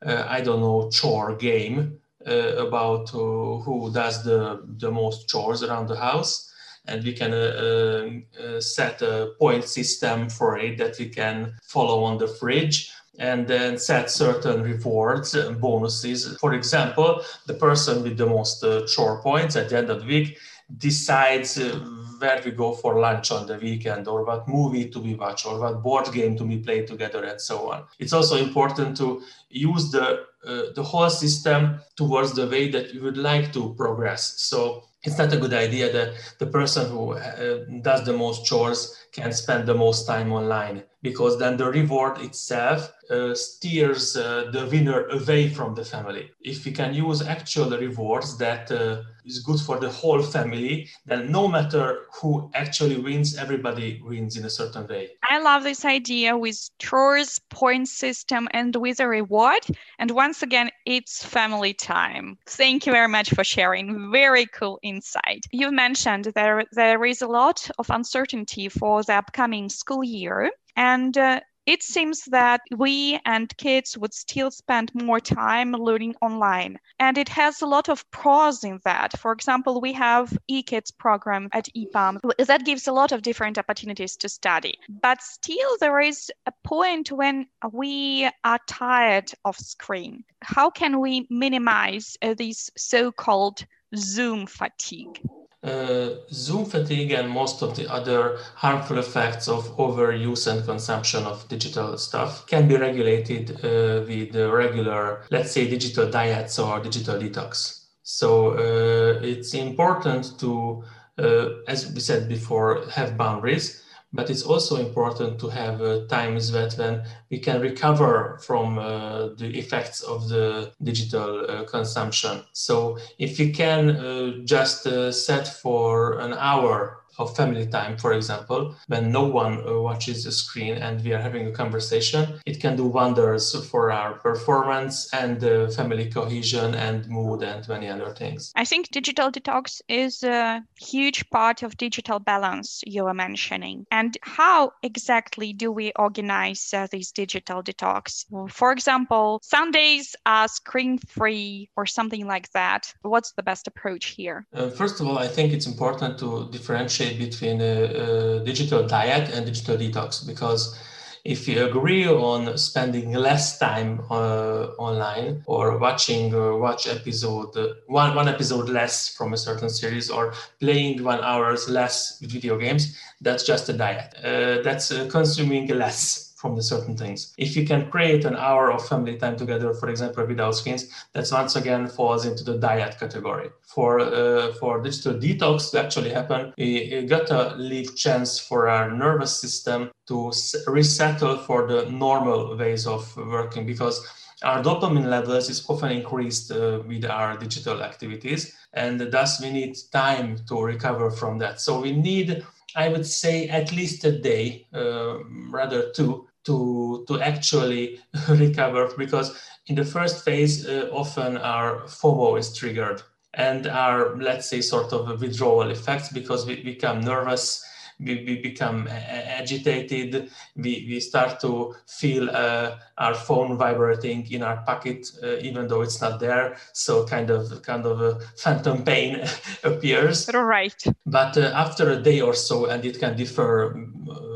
uh, 0.05 0.27
I 0.29 0.43
don't 0.43 0.61
know, 0.61 0.91
chore 0.91 1.35
game 1.35 1.98
about 2.27 3.15
uh, 3.15 3.63
who 3.65 3.91
does 3.93 4.25
the, 4.25 4.63
the 4.79 4.91
most 4.91 5.29
chores 5.29 5.63
around 5.63 5.89
the 5.89 5.97
house 5.97 6.49
and 6.89 7.05
we 7.05 7.13
can 7.13 7.33
uh, 7.33 8.09
uh, 8.43 8.61
set 8.61 9.03
a 9.03 9.35
point 9.39 9.65
system 9.65 10.29
for 10.29 10.59
it 10.59 10.79
that 10.79 10.99
we 10.99 11.09
can 11.09 11.55
follow 11.63 12.03
on 12.03 12.19
the 12.19 12.27
fridge 12.27 12.91
and 13.19 13.47
then 13.47 13.79
set 13.79 14.11
certain 14.11 14.63
rewards 14.63 15.35
and 15.35 15.61
bonuses. 15.61 16.37
For 16.39 16.55
example, 16.55 17.23
the 17.47 17.55
person 17.55 18.03
with 18.03 18.17
the 18.17 18.27
most 18.27 18.65
uh, 18.65 18.87
chore 18.87 19.21
points 19.23 19.57
at 19.57 19.69
the 19.69 19.79
end 19.79 19.91
of 19.91 20.01
the 20.01 20.07
week 20.07 20.39
decides 20.79 21.59
uh, 21.59 21.81
where 22.19 22.41
we 22.45 22.51
go 22.51 22.73
for 22.73 22.99
lunch 22.99 23.31
on 23.31 23.47
the 23.47 23.57
weekend 23.59 24.09
or 24.09 24.25
what 24.25 24.49
movie 24.49 24.89
to 24.89 25.01
be 25.01 25.15
watched 25.15 25.47
or 25.47 25.61
what 25.61 25.83
board 25.83 26.13
game 26.13 26.37
to 26.37 26.45
be 26.45 26.59
played 26.59 26.87
together 26.87 27.25
and 27.25 27.41
so 27.41 27.71
on. 27.71 27.85
It's 27.99 28.13
also 28.13 28.37
important 28.37 28.97
to 28.99 29.23
use 29.51 29.91
the 29.91 30.27
uh, 30.47 30.73
the 30.75 30.83
whole 30.83 31.11
system 31.11 31.81
towards 31.97 32.33
the 32.33 32.47
way 32.47 32.71
that 32.71 32.95
you 32.95 33.03
would 33.03 33.17
like 33.17 33.53
to 33.53 33.75
progress. 33.75 34.41
So 34.41 34.85
it's 35.03 35.19
not 35.19 35.33
a 35.33 35.37
good 35.37 35.53
idea 35.53 35.93
that 35.93 36.15
the 36.39 36.47
person 36.47 36.91
who 36.91 37.13
uh, 37.13 37.65
does 37.83 38.05
the 38.05 38.13
most 38.13 38.45
chores 38.45 38.97
can 39.13 39.33
spend 39.33 39.67
the 39.67 39.75
most 39.75 40.07
time 40.07 40.33
online 40.33 40.85
because 41.03 41.39
then 41.39 41.57
the 41.57 41.71
reward 41.71 42.19
itself 42.21 42.93
uh, 43.11 43.35
steers 43.35 44.17
uh, 44.17 44.51
the 44.53 44.67
winner 44.67 45.07
away 45.09 45.49
from 45.49 45.75
the 45.75 45.85
family. 45.85 46.31
If 46.41 46.65
we 46.65 46.73
can 46.73 46.93
use 46.93 47.23
actual 47.23 47.71
rewards 47.71 48.37
that 48.39 48.71
uh, 48.71 49.03
is 49.25 49.41
good 49.41 49.61
for 49.61 49.79
the 49.79 49.89
whole 49.89 50.23
family, 50.23 50.89
then 51.07 51.31
no 51.31 51.49
matter 51.49 52.07
who 52.21 52.51
actually 52.55 52.99
wins, 52.99 53.37
everybody 53.37 54.01
wins 54.05 54.37
in 54.37 54.45
a 54.45 54.51
certain 54.51 54.87
way. 54.87 55.11
I 55.29 55.39
love 55.39 55.63
this 55.63 55.85
idea 55.85 56.37
with 56.37 56.71
chores, 56.79 57.41
point 57.51 57.89
system, 57.89 58.49
and 58.53 58.75
with 58.77 59.01
a 59.01 59.09
reward. 59.09 59.65
And 59.99 60.11
once 60.11 60.43
again, 60.43 60.71
it's 60.85 61.25
family 61.25 61.75
time. 61.75 62.39
Thank 62.47 62.87
you 62.87 62.93
very 62.93 63.09
much 63.09 63.31
for 63.31 63.45
sharing. 63.45 64.11
Very 64.11 64.47
cool 64.47 64.79
insight. 64.83 65.45
You 65.53 65.71
mentioned 65.71 66.27
there 66.35 66.65
there 66.73 67.05
is 67.05 67.23
a 67.23 67.27
lot 67.27 67.71
of 67.79 67.91
uncertainty 67.91 68.69
for 68.69 69.03
the 69.03 69.15
upcoming 69.15 69.69
school 69.69 70.05
year. 70.05 70.51
And 70.79 71.19
uh, 71.19 71.41
it 71.67 71.83
seems 71.83 72.25
that 72.27 72.61
we 72.75 73.21
and 73.27 73.55
kids 73.59 73.99
would 73.99 74.14
still 74.14 74.51
spend 74.51 74.91
more 74.95 75.19
time 75.19 75.73
learning 75.73 76.14
online. 76.23 76.79
And 77.01 77.19
it 77.19 77.29
has 77.29 77.61
a 77.61 77.67
lot 77.67 77.88
of 77.88 78.09
pros 78.12 78.62
in 78.62 78.79
that. 78.85 79.19
For 79.19 79.33
example, 79.33 79.81
we 79.81 79.93
have 79.95 80.33
eKids 80.51 80.97
program 80.97 81.49
at 81.53 81.69
EPAM 81.77 82.21
that 82.47 82.64
gives 82.64 82.87
a 82.87 82.93
lot 82.93 83.11
of 83.11 83.23
different 83.23 83.59
opportunities 83.59 84.17
to 84.19 84.29
study. 84.29 84.79
But 85.03 85.21
still, 85.21 85.77
there 85.81 86.01
is 86.01 86.31
a 86.47 86.53
point 86.64 87.11
when 87.11 87.49
we 87.73 88.31
are 88.45 88.61
tired 88.69 89.31
of 89.45 89.57
screen. 89.57 90.25
How 90.43 90.71
can 90.71 91.01
we 91.01 91.27
minimize 91.29 92.17
uh, 92.23 92.35
this 92.35 92.71
so-called 92.77 93.67
Zoom 93.97 94.47
fatigue? 94.47 95.21
Uh, 95.62 96.11
Zoom 96.33 96.64
fatigue 96.64 97.12
and 97.12 97.29
most 97.29 97.62
of 97.62 97.75
the 97.77 97.90
other 97.90 98.38
harmful 98.55 98.99
effects 98.99 99.49
of 99.49 99.64
overuse 99.77 100.47
and 100.47 100.64
consumption 100.64 101.25
of 101.25 101.47
digital 101.49 101.99
stuff 101.99 102.47
can 102.47 102.68
be 102.68 102.77
regulated 102.77 103.51
uh, 103.64 104.05
with 104.07 104.35
regular, 104.37 105.25
let's 105.31 105.53
say, 105.53 105.68
digital 105.68 106.09
diets 106.11 106.59
or 106.59 106.81
digital 106.81 107.16
detox. 107.16 107.87
So 108.03 108.53
uh, 108.53 109.21
it's 109.23 109.55
important 109.55 110.38
to, 110.38 110.85
uh, 111.18 111.49
as 111.66 111.92
we 111.92 112.01
said 112.01 112.29
before, 112.29 112.88
have 112.90 113.16
boundaries 113.16 113.83
but 114.12 114.31
it's 114.31 114.42
also 114.42 114.77
important 114.77 115.38
to 115.38 115.49
have 115.49 115.81
uh, 115.83 116.07
times 116.07 116.51
that 116.53 116.75
when 116.75 117.03
we 117.31 117.38
can 117.38 117.61
recover 117.61 118.38
from 118.42 118.79
uh, 118.79 119.29
the 119.37 119.51
effects 119.59 120.01
of 120.01 120.29
the 120.29 120.73
digital 120.83 121.44
uh, 121.49 121.64
consumption. 121.64 122.42
So 122.53 122.99
if 123.18 123.38
you 123.38 123.53
can 123.53 123.90
uh, 123.90 124.33
just 124.44 124.87
uh, 124.87 125.12
set 125.12 125.47
for 125.47 126.18
an 126.21 126.33
hour 126.33 126.98
of 127.19 127.37
family 127.37 127.67
time, 127.67 127.97
for 127.97 128.13
example, 128.13 128.75
when 128.87 129.11
no 129.11 129.25
one 129.25 129.67
uh, 129.67 129.81
watches 129.81 130.25
the 130.25 130.33
screen 130.33 130.75
and 130.75 131.03
we 131.05 131.13
are 131.13 131.21
having 131.21 131.47
a 131.47 131.53
conversation, 131.53 132.41
it 132.47 132.61
can 132.61 132.77
do 132.77 132.87
wonders 132.87 133.55
for 133.67 133.91
our 133.91 134.15
performance 134.15 135.13
and 135.13 135.43
uh, 135.43 135.69
family 135.71 136.11
cohesion 136.11 136.75
and 136.75 137.09
mood 137.09 137.43
and 137.43 137.67
many 137.69 137.89
other 137.89 138.15
things. 138.15 138.53
I 138.57 138.65
think 138.65 138.91
digital 138.91 139.31
detox 139.31 139.81
is 139.89 140.23
a 140.23 140.63
huge 140.81 141.29
part 141.31 141.63
of 141.63 141.77
digital 141.77 142.19
balance 142.19 142.83
you 142.87 143.05
were 143.05 143.15
mentioning. 143.15 143.87
And 143.91 144.17
how 144.23 144.73
exactly 144.83 145.53
do 145.53 145.73
we 145.73 145.93
organize 145.97 146.73
uh, 146.73 146.87
this 146.91 147.13
digital 147.13 147.63
detox? 147.63 148.25
For 148.51 148.73
example, 148.73 149.41
Sundays 149.43 150.15
are 150.27 150.49
screen 150.49 150.99
free 150.99 151.71
or 151.77 151.87
something 151.87 152.27
like 152.27 152.51
that. 152.53 152.93
What's 153.03 153.33
the 153.33 153.43
best 153.43 153.67
approach 153.67 154.07
here? 154.07 154.47
Uh, 154.53 154.71
first 154.71 155.01
of 155.01 155.07
all, 155.07 155.19
I 155.19 155.29
think 155.29 155.53
it's 155.53 155.67
important 155.67 156.19
to 156.19 156.49
differentiate 156.51 157.08
between 157.16 157.61
a, 157.61 157.85
a 157.85 158.44
digital 158.44 158.87
diet 158.87 159.31
and 159.31 159.47
digital 159.47 159.77
detox 159.77 160.27
because 160.27 160.77
if 161.25 161.47
you 161.49 161.64
agree 161.64 162.07
on 162.07 162.57
spending 162.57 163.12
less 163.12 163.59
time 163.59 164.01
uh, 164.11 164.68
online 164.79 165.42
or 165.47 165.79
watching 165.79 166.35
uh, 166.35 166.55
watch 166.57 166.87
episode 166.87 167.57
uh, 167.57 167.68
one 167.87 168.14
one 168.14 168.29
episode 168.29 168.68
less 168.68 169.14
from 169.14 169.33
a 169.33 169.37
certain 169.37 169.68
series 169.68 170.11
or 170.11 170.33
playing 170.61 171.03
one 171.03 171.21
hours 171.21 171.68
less 171.68 172.18
video 172.21 172.57
games 172.57 172.97
that's 173.21 173.44
just 173.44 173.68
a 173.68 173.73
diet. 173.73 174.14
Uh, 174.23 174.62
that's 174.62 174.90
uh, 174.90 175.09
consuming 175.11 175.66
less 175.68 176.28
from 176.38 176.55
the 176.55 176.62
certain 176.62 176.96
things. 176.96 177.35
If 177.37 177.57
you 177.57 177.66
can 177.66 177.90
create 177.90 178.24
an 178.24 178.37
hour 178.37 178.70
of 178.72 178.87
family 178.88 179.16
time 179.16 179.37
together, 179.37 179.74
for 179.74 179.88
example, 179.88 180.24
without 180.24 180.55
screens, 180.55 180.88
that 181.12 181.29
once 181.33 181.57
again 181.57 181.88
falls 181.88 182.24
into 182.24 182.44
the 182.44 182.59
diet 182.59 182.96
category. 182.98 183.51
For 183.74 183.98
uh, 184.01 184.53
for 184.61 184.81
digital 184.81 185.14
detox 185.14 185.72
to 185.72 185.81
actually 185.85 186.11
happen, 186.11 186.53
you 186.57 187.03
got 187.09 187.27
to 187.27 187.57
leave 187.57 187.96
chance 187.96 188.38
for 188.38 188.68
our 188.68 188.90
nervous 188.90 189.40
system 189.40 189.90
to 190.07 190.33
resettle 190.68 191.38
for 191.38 191.66
the 191.66 191.90
normal 191.90 192.57
ways 192.57 192.87
of 192.87 193.03
working 193.16 193.66
because 193.66 194.07
our 194.44 194.62
dopamine 194.62 195.07
levels 195.07 195.51
is 195.51 195.68
often 195.68 195.90
increased 195.90 196.53
uh, 196.53 196.81
with 196.87 197.05
our 197.05 197.37
digital 197.37 197.83
activities 197.83 198.57
and 198.74 199.01
thus 199.12 199.40
we 199.40 199.51
need 199.51 199.77
time 199.92 200.38
to 200.46 200.62
recover 200.62 201.11
from 201.11 201.38
that 201.38 201.61
so 201.61 201.81
we 201.81 201.92
need 201.92 202.44
i 202.77 202.88
would 202.88 203.07
say 203.07 203.48
at 203.48 203.72
least 203.72 204.05
a 204.05 204.12
day 204.20 204.66
uh, 204.74 205.18
rather 205.51 205.90
two 205.90 206.28
to 206.49 207.05
to 207.09 207.21
actually 207.21 207.85
recover 208.45 208.83
because 208.97 209.29
in 209.69 209.75
the 209.77 209.85
first 209.85 210.25
phase 210.25 210.55
uh, 210.67 210.89
often 210.93 211.37
our 211.37 211.71
FOMO 211.99 212.39
is 212.39 212.49
triggered 212.59 213.03
and 213.35 213.67
our, 213.67 214.17
let's 214.17 214.49
say, 214.49 214.61
sort 214.61 214.93
of 214.93 215.21
withdrawal 215.21 215.71
effects 215.71 216.09
because 216.11 216.47
we 216.47 216.63
become 216.63 217.01
nervous 217.01 217.65
we, 218.01 218.25
we 218.25 218.41
become 218.41 218.87
agitated, 218.89 220.31
we, 220.57 220.87
we 220.89 221.01
start 221.01 221.41
to 221.41 221.75
feel 221.87 222.31
uh, 222.31 222.77
our 222.97 223.15
phone 223.15 223.57
vibrating 223.57 224.31
in 224.31 224.43
our 224.43 224.59
pocket, 224.59 225.09
uh, 225.23 225.37
even 225.39 225.67
though 225.67 225.83
it's 225.83 226.01
not 226.01 226.21
there. 226.21 226.57
So 226.73 227.05
kind 227.05 227.31
of 227.31 227.63
kind 227.63 227.85
of 227.85 228.01
a 228.01 228.21
phantom 228.37 228.85
pain 228.85 229.27
appears. 229.65 230.31
Right. 230.33 230.81
But 231.07 231.37
uh, 231.37 231.53
after 231.55 231.91
a 231.91 232.01
day 232.01 232.21
or 232.21 232.35
so, 232.35 232.67
and 232.67 232.85
it 232.85 233.01
can 233.01 233.17
differ 233.17 233.77
uh, 234.09 234.28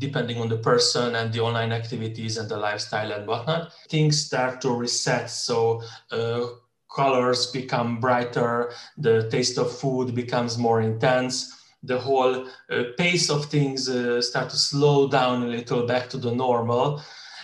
depending 0.00 0.38
on 0.38 0.48
the 0.48 0.56
person 0.56 1.14
and 1.14 1.32
the 1.32 1.40
online 1.40 1.72
activities 1.72 2.36
and 2.38 2.48
the 2.48 2.56
lifestyle 2.56 3.12
and 3.12 3.26
whatnot, 3.28 3.72
things 3.88 4.20
start 4.26 4.60
to 4.62 4.70
reset. 4.70 5.30
So 5.30 5.82
uh, 6.10 6.46
colors 6.92 7.46
become 7.52 8.00
brighter, 8.00 8.72
the 8.98 9.28
taste 9.30 9.58
of 9.58 9.70
food 9.70 10.14
becomes 10.14 10.58
more 10.58 10.80
intense 10.80 11.56
the 11.82 11.98
whole 11.98 12.46
uh, 12.70 12.82
pace 12.98 13.30
of 13.30 13.46
things 13.46 13.88
uh, 13.88 14.20
start 14.20 14.50
to 14.50 14.56
slow 14.56 15.08
down 15.08 15.42
a 15.42 15.46
little 15.46 15.86
back 15.86 16.10
to 16.10 16.18
the 16.18 16.30
normal 16.30 17.02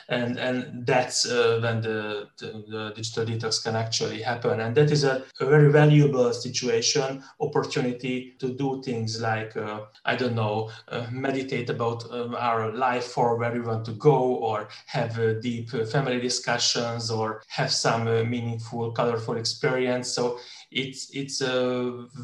and 0.08 0.38
and 0.38 0.86
that's 0.86 1.26
uh, 1.26 1.58
when 1.62 1.80
the, 1.80 2.28
the, 2.38 2.64
the, 2.68 2.92
digital 2.94 3.24
detox 3.24 3.62
can 3.62 3.74
actually 3.76 4.22
happen. 4.22 4.60
And 4.60 4.74
that 4.76 4.90
is 4.90 5.04
a, 5.04 5.24
a 5.40 5.46
very 5.46 5.70
valuable 5.70 6.32
situation 6.32 7.22
opportunity 7.40 8.34
to 8.38 8.54
do 8.54 8.82
things 8.82 9.20
like 9.20 9.56
uh, 9.56 9.80
i 10.04 10.14
don't 10.16 10.34
know 10.34 10.70
uh, 10.88 11.06
meditate 11.10 11.70
about 11.70 12.04
um, 12.12 12.34
our 12.38 12.72
life 12.72 13.04
for 13.04 13.36
where 13.36 13.52
we 13.52 13.60
want 13.60 13.84
to 13.84 13.92
go 13.92 14.36
or 14.36 14.68
have 14.86 15.18
uh, 15.18 15.34
deep 15.40 15.70
family 15.90 16.20
discussions 16.20 17.10
or 17.10 17.42
have 17.48 17.72
some 17.72 18.06
uh, 18.06 18.24
meaningful 18.24 18.92
colorful 18.92 19.36
experience. 19.36 20.08
So 20.08 20.38
it's 20.76 21.10
it's 21.14 21.40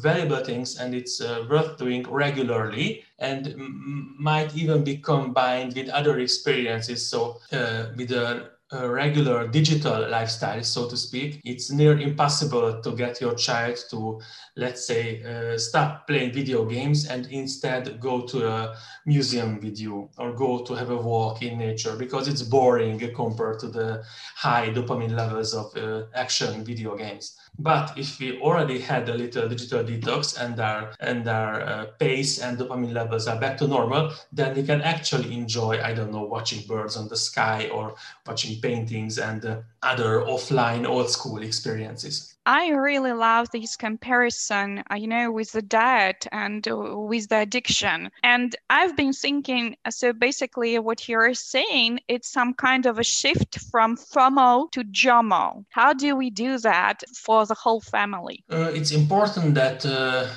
valuable 0.05 0.43
things 0.43 0.77
and 0.79 0.93
it's 0.93 1.21
worth 1.49 1.77
doing 1.77 2.03
regularly 2.09 3.03
and 3.19 3.47
m- 3.47 4.15
might 4.19 4.55
even 4.55 4.83
be 4.83 4.97
combined 4.97 5.75
with 5.75 5.89
other 5.89 6.19
experiences. 6.19 7.07
So, 7.09 7.39
uh, 7.51 7.87
with 7.97 8.11
a, 8.11 8.51
a, 8.73 8.89
regular 8.89 9.47
digital 9.47 10.09
lifestyle, 10.09 10.63
so 10.63 10.89
to 10.89 10.97
speak, 10.97 11.41
it's 11.43 11.71
near 11.71 11.99
impossible 11.99 12.81
to 12.81 12.91
get 12.91 13.21
your 13.21 13.35
child 13.35 13.77
to, 13.89 14.19
let's 14.55 14.85
say, 14.85 15.23
uh, 15.23 15.57
stop 15.57 16.07
playing 16.07 16.33
video 16.33 16.65
games 16.65 17.07
and 17.07 17.27
instead 17.27 17.99
go 17.99 18.21
to 18.21 18.47
a 18.47 18.75
museum 19.05 19.59
with 19.61 19.79
you 19.79 20.09
or 20.17 20.33
go 20.33 20.63
to 20.63 20.73
have 20.73 20.89
a 20.89 20.97
walk 20.97 21.41
in 21.41 21.57
nature 21.57 21.95
because 21.95 22.27
it's 22.27 22.41
boring 22.41 22.99
compared 23.13 23.59
to 23.59 23.67
the 23.67 24.03
high 24.35 24.69
dopamine 24.69 25.15
levels 25.15 25.53
of 25.53 25.75
uh, 25.77 26.05
action 26.13 26.63
video 26.63 26.95
games. 26.95 27.37
But 27.59 27.97
if 27.97 28.19
we 28.19 28.39
already 28.39 28.79
had 28.79 29.07
a 29.09 29.13
little 29.13 29.47
digital 29.47 29.83
detox 29.83 30.39
and 30.39 30.59
our 30.59 30.91
and 30.99 31.27
our 31.27 31.61
uh, 31.61 31.85
pace 31.99 32.39
and 32.41 32.57
dopamine 32.57 32.93
levels 32.93 33.27
are 33.27 33.39
back 33.39 33.57
to 33.59 33.67
normal, 33.67 34.11
then 34.31 34.55
we 34.55 34.63
can 34.63 34.81
actually 34.81 35.33
enjoy, 35.33 35.79
I 35.79 35.93
don't 35.93 36.11
know, 36.11 36.23
watching 36.23 36.65
birds 36.67 36.97
on 36.97 37.07
the 37.09 37.15
sky 37.15 37.69
or 37.71 37.93
watching 38.25 38.59
paintings 38.63 39.19
and 39.19 39.45
uh, 39.45 39.61
other 39.83 40.21
offline 40.21 40.87
old 40.87 41.09
school 41.09 41.41
experiences. 41.43 42.33
I 42.45 42.69
really 42.69 43.13
love 43.13 43.49
this 43.51 43.77
comparison, 43.77 44.83
uh, 44.91 44.95
you 44.95 45.07
know, 45.07 45.31
with 45.31 45.53
the 45.53 45.61
diet 45.61 46.27
and 46.31 46.67
uh, 46.67 46.75
with 46.97 47.29
the 47.29 47.39
addiction. 47.39 48.09
And 48.23 48.55
I've 48.69 48.97
been 48.97 49.13
thinking 49.13 49.77
so 49.89 50.11
basically, 50.11 50.77
what 50.79 51.07
you're 51.07 51.33
saying, 51.33 51.99
it's 52.07 52.27
some 52.27 52.53
kind 52.53 52.85
of 52.85 52.99
a 52.99 53.03
shift 53.03 53.59
from 53.71 53.95
FOMO 53.95 54.71
to 54.71 54.83
JOMO. 54.83 55.63
How 55.69 55.93
do 55.93 56.15
we 56.17 56.29
do 56.29 56.57
that 56.59 57.03
for 57.15 57.45
the 57.45 57.53
whole 57.53 57.81
family? 57.81 58.43
Uh, 58.49 58.71
it's 58.73 58.91
important 58.91 59.55
that 59.55 59.85
uh, 59.85 60.27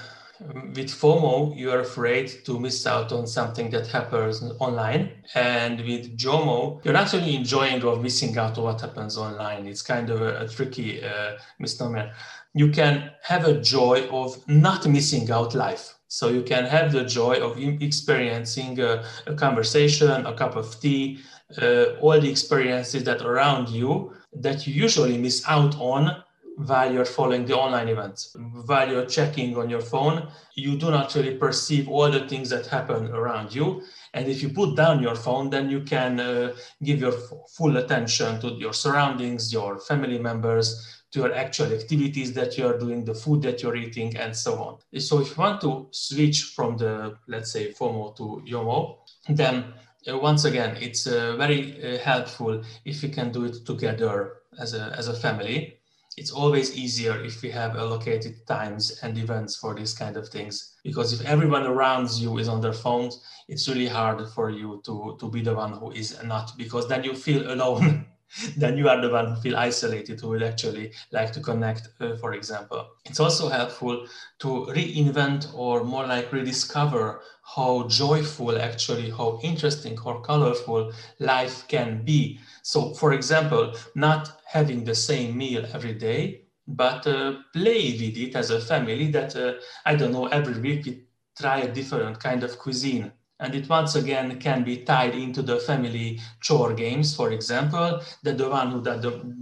with 0.40 0.88
FOMO, 0.88 1.56
you 1.56 1.70
are 1.70 1.80
afraid 1.80 2.44
to 2.44 2.58
miss 2.58 2.86
out 2.86 3.12
on 3.12 3.26
something 3.26 3.70
that 3.70 3.86
happens 3.86 4.42
online. 4.58 5.12
And 5.34 5.80
with 5.80 6.16
JOMO, 6.16 6.84
you're 6.84 6.96
actually 6.96 7.36
enjoying 7.36 7.82
of 7.84 8.02
missing 8.02 8.36
out 8.36 8.58
on 8.58 8.64
what 8.64 8.80
happens 8.80 9.16
online. 9.16 9.66
It's 9.66 9.82
kind 9.82 10.10
of 10.10 10.20
a, 10.20 10.42
a 10.42 10.48
tricky 10.48 11.02
uh, 11.02 11.38
misnomer. 11.58 12.12
You 12.54 12.70
can 12.70 13.10
have 13.22 13.46
a 13.46 13.60
joy 13.60 14.08
of 14.10 14.36
not 14.48 14.86
missing 14.86 15.30
out 15.30 15.54
life. 15.54 15.94
So 16.08 16.28
you 16.28 16.42
can 16.42 16.64
have 16.64 16.92
the 16.92 17.04
joy 17.04 17.34
of 17.34 17.58
experiencing 17.58 18.78
a, 18.80 19.04
a 19.26 19.34
conversation, 19.34 20.24
a 20.24 20.34
cup 20.34 20.54
of 20.56 20.80
tea, 20.80 21.18
uh, 21.60 21.96
all 22.00 22.18
the 22.20 22.30
experiences 22.30 23.04
that 23.04 23.22
around 23.22 23.68
you 23.68 24.12
that 24.32 24.66
you 24.66 24.74
usually 24.74 25.16
miss 25.18 25.42
out 25.48 25.74
on 25.78 26.22
while 26.56 26.90
you're 26.90 27.04
following 27.04 27.44
the 27.44 27.54
online 27.54 27.88
events. 27.88 28.34
While 28.64 28.90
you're 28.90 29.06
checking 29.06 29.56
on 29.58 29.68
your 29.68 29.82
phone, 29.82 30.28
you 30.54 30.76
do 30.76 30.90
not 30.90 31.04
actually 31.06 31.36
perceive 31.36 31.88
all 31.88 32.10
the 32.10 32.26
things 32.26 32.48
that 32.50 32.66
happen 32.66 33.08
around 33.08 33.54
you. 33.54 33.82
And 34.14 34.26
if 34.26 34.42
you 34.42 34.48
put 34.48 34.74
down 34.74 35.02
your 35.02 35.14
phone, 35.14 35.50
then 35.50 35.68
you 35.68 35.82
can 35.82 36.18
uh, 36.18 36.56
give 36.82 37.00
your 37.00 37.12
f- 37.12 37.50
full 37.56 37.76
attention 37.76 38.40
to 38.40 38.48
your 38.48 38.72
surroundings, 38.72 39.52
your 39.52 39.78
family 39.80 40.18
members, 40.18 41.02
to 41.12 41.20
your 41.20 41.34
actual 41.34 41.72
activities 41.72 42.32
that 42.32 42.56
you're 42.56 42.78
doing, 42.78 43.04
the 43.04 43.14
food 43.14 43.42
that 43.42 43.62
you're 43.62 43.76
eating, 43.76 44.16
and 44.16 44.34
so 44.34 44.54
on. 44.54 45.00
So 45.00 45.20
if 45.20 45.30
you 45.30 45.36
want 45.36 45.60
to 45.60 45.88
switch 45.90 46.52
from 46.56 46.78
the, 46.78 47.18
let's 47.28 47.52
say, 47.52 47.72
FOMO 47.72 48.16
to 48.16 48.42
JOMO, 48.46 48.96
then 49.28 49.74
uh, 50.08 50.16
once 50.16 50.46
again, 50.46 50.76
it's 50.80 51.06
uh, 51.06 51.36
very 51.36 51.76
uh, 51.82 51.98
helpful 51.98 52.62
if 52.86 53.02
you 53.02 53.10
can 53.10 53.30
do 53.30 53.44
it 53.44 53.66
together 53.66 54.38
as 54.58 54.72
a, 54.72 54.94
as 54.96 55.08
a 55.08 55.14
family 55.14 55.75
it's 56.16 56.30
always 56.30 56.76
easier 56.76 57.22
if 57.24 57.42
we 57.42 57.50
have 57.50 57.76
allocated 57.76 58.46
times 58.46 58.98
and 59.02 59.18
events 59.18 59.56
for 59.56 59.74
these 59.74 59.92
kind 59.92 60.16
of 60.16 60.28
things 60.28 60.76
because 60.82 61.12
if 61.12 61.26
everyone 61.26 61.66
around 61.66 62.10
you 62.12 62.38
is 62.38 62.48
on 62.48 62.60
their 62.60 62.72
phones 62.72 63.20
it's 63.48 63.68
really 63.68 63.86
hard 63.86 64.26
for 64.30 64.50
you 64.50 64.80
to 64.84 65.16
to 65.20 65.30
be 65.30 65.42
the 65.42 65.54
one 65.54 65.72
who 65.72 65.90
is 65.92 66.20
not 66.24 66.52
because 66.56 66.88
then 66.88 67.04
you 67.04 67.14
feel 67.14 67.52
alone. 67.52 68.06
Then 68.56 68.76
you 68.76 68.88
are 68.88 69.00
the 69.00 69.08
one 69.08 69.26
who 69.28 69.40
feel 69.40 69.56
isolated 69.56 70.20
who 70.20 70.30
would 70.30 70.42
actually 70.42 70.92
like 71.12 71.32
to 71.34 71.40
connect 71.40 71.88
uh, 72.00 72.16
for 72.16 72.34
example. 72.34 72.84
It's 73.04 73.20
also 73.20 73.48
helpful 73.48 74.04
to 74.40 74.48
reinvent 74.76 75.54
or 75.54 75.84
more 75.84 76.06
like 76.06 76.32
rediscover 76.32 77.22
how 77.54 77.86
joyful 77.86 78.60
actually 78.60 79.10
how 79.10 79.38
interesting 79.44 79.96
how 79.96 80.18
colorful 80.18 80.92
life 81.20 81.68
can 81.68 82.04
be 82.04 82.40
so 82.72 82.78
for 83.00 83.12
example 83.12 83.64
not 83.94 84.22
having 84.56 84.80
the 84.82 84.98
same 85.10 85.36
meal 85.42 85.64
every 85.76 85.94
day 86.08 86.20
but 86.66 87.06
uh, 87.06 87.34
play 87.52 87.82
with 88.00 88.16
it 88.24 88.34
as 88.34 88.50
a 88.50 88.60
family 88.70 89.06
that 89.16 89.30
uh, 89.36 89.52
i 89.90 89.94
don't 89.94 90.12
know 90.16 90.26
every 90.38 90.58
week 90.66 90.84
we 90.86 90.92
try 91.40 91.58
a 91.60 91.72
different 91.78 92.18
kind 92.18 92.42
of 92.42 92.58
cuisine 92.58 93.12
and 93.38 93.54
it 93.54 93.68
once 93.68 93.94
again 93.94 94.38
can 94.40 94.64
be 94.64 94.78
tied 94.78 95.14
into 95.14 95.42
the 95.42 95.58
family 95.58 96.18
chore 96.40 96.72
games, 96.72 97.14
for 97.14 97.32
example, 97.32 98.00
that 98.22 98.38
the 98.38 98.48
one 98.48 98.70
who 98.70 98.80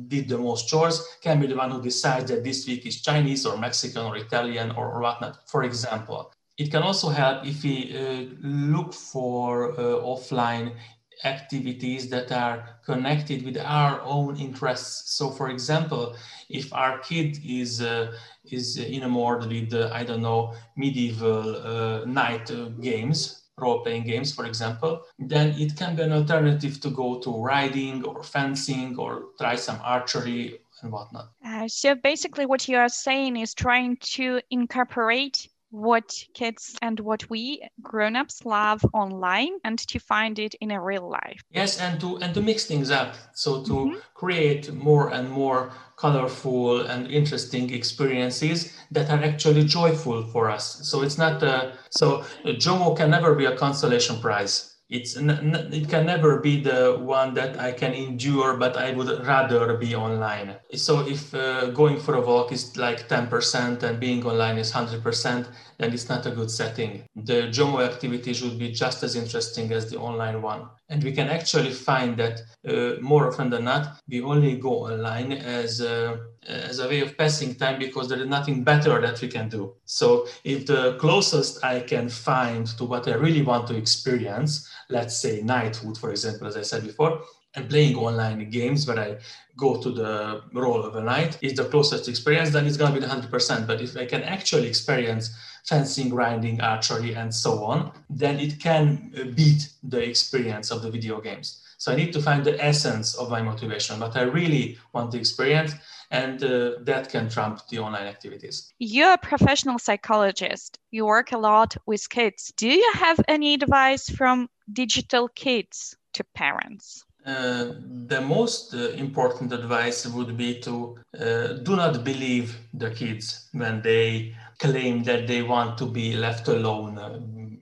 did 0.09 0.29
the 0.29 0.37
most 0.37 0.69
chores 0.69 1.01
can 1.23 1.41
be 1.41 1.47
the 1.47 1.55
one 1.57 1.71
who 1.71 1.81
decides 1.81 2.29
that 2.31 2.43
this 2.43 2.67
week 2.67 2.85
is 2.87 3.01
Chinese 3.03 3.47
or 3.47 3.57
Mexican 3.57 4.03
or 4.03 4.17
Italian 4.17 4.73
or, 4.73 4.91
or 4.91 5.01
whatnot, 5.01 5.49
for 5.49 5.63
example. 5.63 6.33
It 6.59 6.73
can 6.73 6.83
also 6.83 7.09
help 7.09 7.47
if 7.47 7.63
we 7.63 7.77
uh, 7.97 8.35
look 8.43 8.93
for 8.93 9.73
uh, 9.73 10.03
offline 10.03 10.75
activities 11.23 12.09
that 12.11 12.33
are 12.33 12.79
connected 12.85 13.45
with 13.45 13.59
our 13.59 14.01
own 14.03 14.37
interests. 14.37 15.13
So, 15.13 15.31
for 15.31 15.49
example, 15.51 16.17
if 16.49 16.73
our 16.73 16.99
kid 16.99 17.39
is 17.45 17.81
uh, 17.81 18.17
is 18.51 18.79
enamored 18.79 19.47
with 19.47 19.73
uh, 19.73 19.91
I 19.93 20.05
don't 20.05 20.23
know 20.23 20.55
medieval 20.77 21.57
uh, 21.57 22.05
knight 22.07 22.51
uh, 22.51 22.69
games, 22.81 23.45
role-playing 23.57 24.05
games, 24.05 24.35
for 24.35 24.47
example, 24.47 25.03
then 25.19 25.55
it 25.59 25.77
can 25.77 25.95
be 25.97 26.03
an 26.03 26.13
alternative 26.13 26.81
to 26.81 26.91
go 26.91 27.21
to 27.21 27.31
riding 27.31 28.05
or 28.05 28.23
fencing 28.23 28.97
or 28.99 29.27
try 29.39 29.55
some 29.55 29.79
archery 29.83 30.59
and 30.83 30.93
whatnot. 30.93 31.31
Uh, 31.45 31.69
so 31.69 31.95
basically, 31.95 32.47
what 32.47 32.69
you 32.69 32.77
are 32.77 32.89
saying 32.89 33.37
is 33.37 33.55
trying 33.55 33.97
to 33.99 34.41
incorporate 34.51 35.49
what 35.75 36.15
kids 36.35 36.77
and 36.83 37.01
what 37.01 37.29
we 37.29 37.61
grown-ups 37.83 38.45
love 38.45 38.85
online 38.95 39.59
and 39.65 39.77
to 39.81 39.99
find 39.99 40.39
it 40.39 40.55
in 40.61 40.71
a 40.71 40.81
real 40.81 41.11
life. 41.11 41.43
Yes 41.51 41.81
and 41.81 42.01
to 42.01 42.17
and 42.19 42.33
to 42.35 42.41
mix 42.41 42.67
things 42.67 42.93
up. 42.93 43.17
So 43.33 43.65
to 43.65 43.73
mm-hmm. 43.73 43.99
create 44.15 44.73
more 44.73 45.13
and 45.13 45.29
more 45.29 45.73
colorful 45.97 46.83
and 46.83 47.11
interesting 47.11 47.75
experiences 47.75 48.73
that 48.93 49.11
are 49.11 49.23
actually 49.25 49.65
joyful 49.65 50.23
for 50.23 50.49
us. 50.49 50.89
So 50.89 51.03
it's 51.03 51.19
not 51.19 51.43
a, 51.43 51.73
so 51.91 52.25
jomo 52.45 52.97
can 52.97 53.11
never 53.11 53.35
be 53.35 53.47
a 53.47 53.57
consolation 53.57 54.21
prize 54.21 54.74
it's 54.91 55.17
it 55.17 55.89
can 55.89 56.07
never 56.07 56.41
be 56.41 56.61
the 56.61 56.99
one 57.01 57.35
that 57.35 57.59
I 57.59 57.73
can 57.73 57.95
endure, 57.95 58.57
but 58.57 58.77
I 58.77 58.93
would 58.93 59.27
rather 59.27 59.77
be 59.77 59.95
online. 59.95 60.57
So 60.75 61.07
if 61.07 61.35
uh, 61.35 61.71
going 61.71 61.99
for 61.99 62.15
a 62.15 62.21
walk 62.21 62.53
is 62.53 62.77
like 62.77 63.09
10% 63.09 63.83
and 63.83 63.99
being 63.99 64.25
online 64.27 64.59
is 64.59 64.73
100%, 64.73 65.49
then 65.79 65.93
it's 65.93 66.09
not 66.09 66.27
a 66.27 66.31
good 66.31 66.51
setting. 66.51 67.05
The 67.17 67.49
JOMO 67.51 67.85
activity 67.85 68.35
should 68.35 68.59
be 68.59 68.73
just 68.73 69.03
as 69.03 69.17
interesting 69.17 69.73
as 69.73 69.91
the 69.91 69.99
online 69.99 70.43
one. 70.43 70.69
And 70.91 71.03
we 71.03 71.13
can 71.13 71.29
actually 71.29 71.73
find 71.73 72.17
that 72.19 72.43
uh, 72.69 73.01
more 73.01 73.29
often 73.29 73.49
than 73.49 73.65
not, 73.65 73.99
we 74.07 74.21
only 74.21 74.59
go 74.59 74.85
online 74.87 75.33
as 75.33 75.81
uh, 75.81 76.19
Uh, 76.47 76.53
as 76.53 76.79
a 76.79 76.87
way 76.87 77.01
of 77.01 77.17
passing 77.17 77.55
time 77.55 77.79
because 77.79 78.07
there 78.09 78.21
is 78.21 78.27
nothing 78.27 78.63
better 78.63 79.01
that 79.01 79.19
we 79.23 79.29
can 79.29 79.49
do. 79.49 79.73
So 79.87 80.27
if 80.45 80.67
the 80.67 80.97
closest 80.99 81.65
I 81.65 81.81
can 81.81 82.11
find 82.11 82.67
to 82.77 82.85
what 82.85 83.09
I 83.09 83.15
really 83.15 83.41
want 83.41 83.67
to 83.69 83.77
experience, 83.77 84.69
let's 84.91 85.17
say 85.17 85.41
knighthood, 85.41 85.97
for 85.97 86.11
example, 86.11 86.47
as 86.47 86.57
I 86.59 86.63
said 86.63 86.85
before, 86.85 87.23
and 87.55 87.71
playing 87.71 87.97
online 87.97 88.51
games 88.51 88.87
where 88.87 88.99
I 88.99 89.17
go 89.57 89.81
to 89.81 89.91
the 89.91 90.43
role 90.53 90.83
of 90.83 90.97
a 90.97 91.01
knight 91.01 91.39
is 91.41 91.55
the 91.55 91.65
closest 91.65 92.09
experience, 92.09 92.51
then 92.51 92.67
it's 92.67 92.77
going 92.77 92.93
to 92.93 93.01
be 93.01 93.07
the 93.07 93.13
100%. 93.13 93.67
But 93.67 93.81
if 93.81 93.97
I 93.97 94.05
can 94.05 94.23
actually 94.23 94.69
experience 94.69 95.35
fencing, 95.65 96.11
grinding, 96.11 96.61
archery, 96.61 97.15
and 97.15 97.35
so 97.35 97.65
on, 97.65 97.93
then 98.11 98.39
it 98.39 98.61
can 98.61 99.13
uh, 99.17 99.25
beat 99.35 99.69
the 99.83 100.03
experience 100.03 100.71
of 100.71 100.83
the 100.83 100.91
video 100.91 101.21
games. 101.21 101.63
So 101.85 101.93
I 101.93 101.97
need 101.97 102.15
to 102.15 102.23
find 102.23 102.43
the 102.43 102.57
essence 102.65 103.15
of 103.15 103.29
my 103.29 103.43
motivation, 103.43 104.01
but 104.01 104.17
I 104.17 104.23
really 104.23 104.79
want 104.95 105.13
to 105.13 105.19
experience, 105.19 105.75
and 106.11 106.43
uh, 106.43 106.77
that 106.81 107.11
can 107.11 107.29
trump 107.29 107.61
the 107.69 107.79
online 107.81 108.07
activities. 108.07 108.73
You're 108.79 109.13
a 109.13 109.19
professional 109.19 109.79
psychologist. 109.79 110.79
You 110.93 111.05
work 111.05 111.33
a 111.33 111.37
lot 111.37 111.77
with 111.85 112.09
kids. 112.09 112.55
Do 112.57 112.69
you 112.69 112.91
have 112.95 113.21
any 113.29 113.53
advice 113.53 114.09
from 114.09 114.49
digital 114.73 115.29
kids 115.29 115.95
to 116.15 116.25
parents? 116.35 117.05
Uh, 117.27 117.73
the 118.07 118.23
most 118.23 118.73
uh, 118.73 118.89
important 118.93 119.53
advice 119.53 120.07
would 120.07 120.39
be 120.39 120.61
to 120.61 120.97
uh, 121.21 121.49
do 121.69 121.77
not 121.77 122.03
believe 122.03 122.57
the 122.73 122.91
kids 122.93 123.51
when 123.53 123.83
they 123.83 124.35
claim 124.59 125.03
that 125.03 125.27
they 125.27 125.43
want 125.43 125.77
to 125.77 125.85
be 125.85 126.17
left 126.17 126.49
alone 126.49 126.97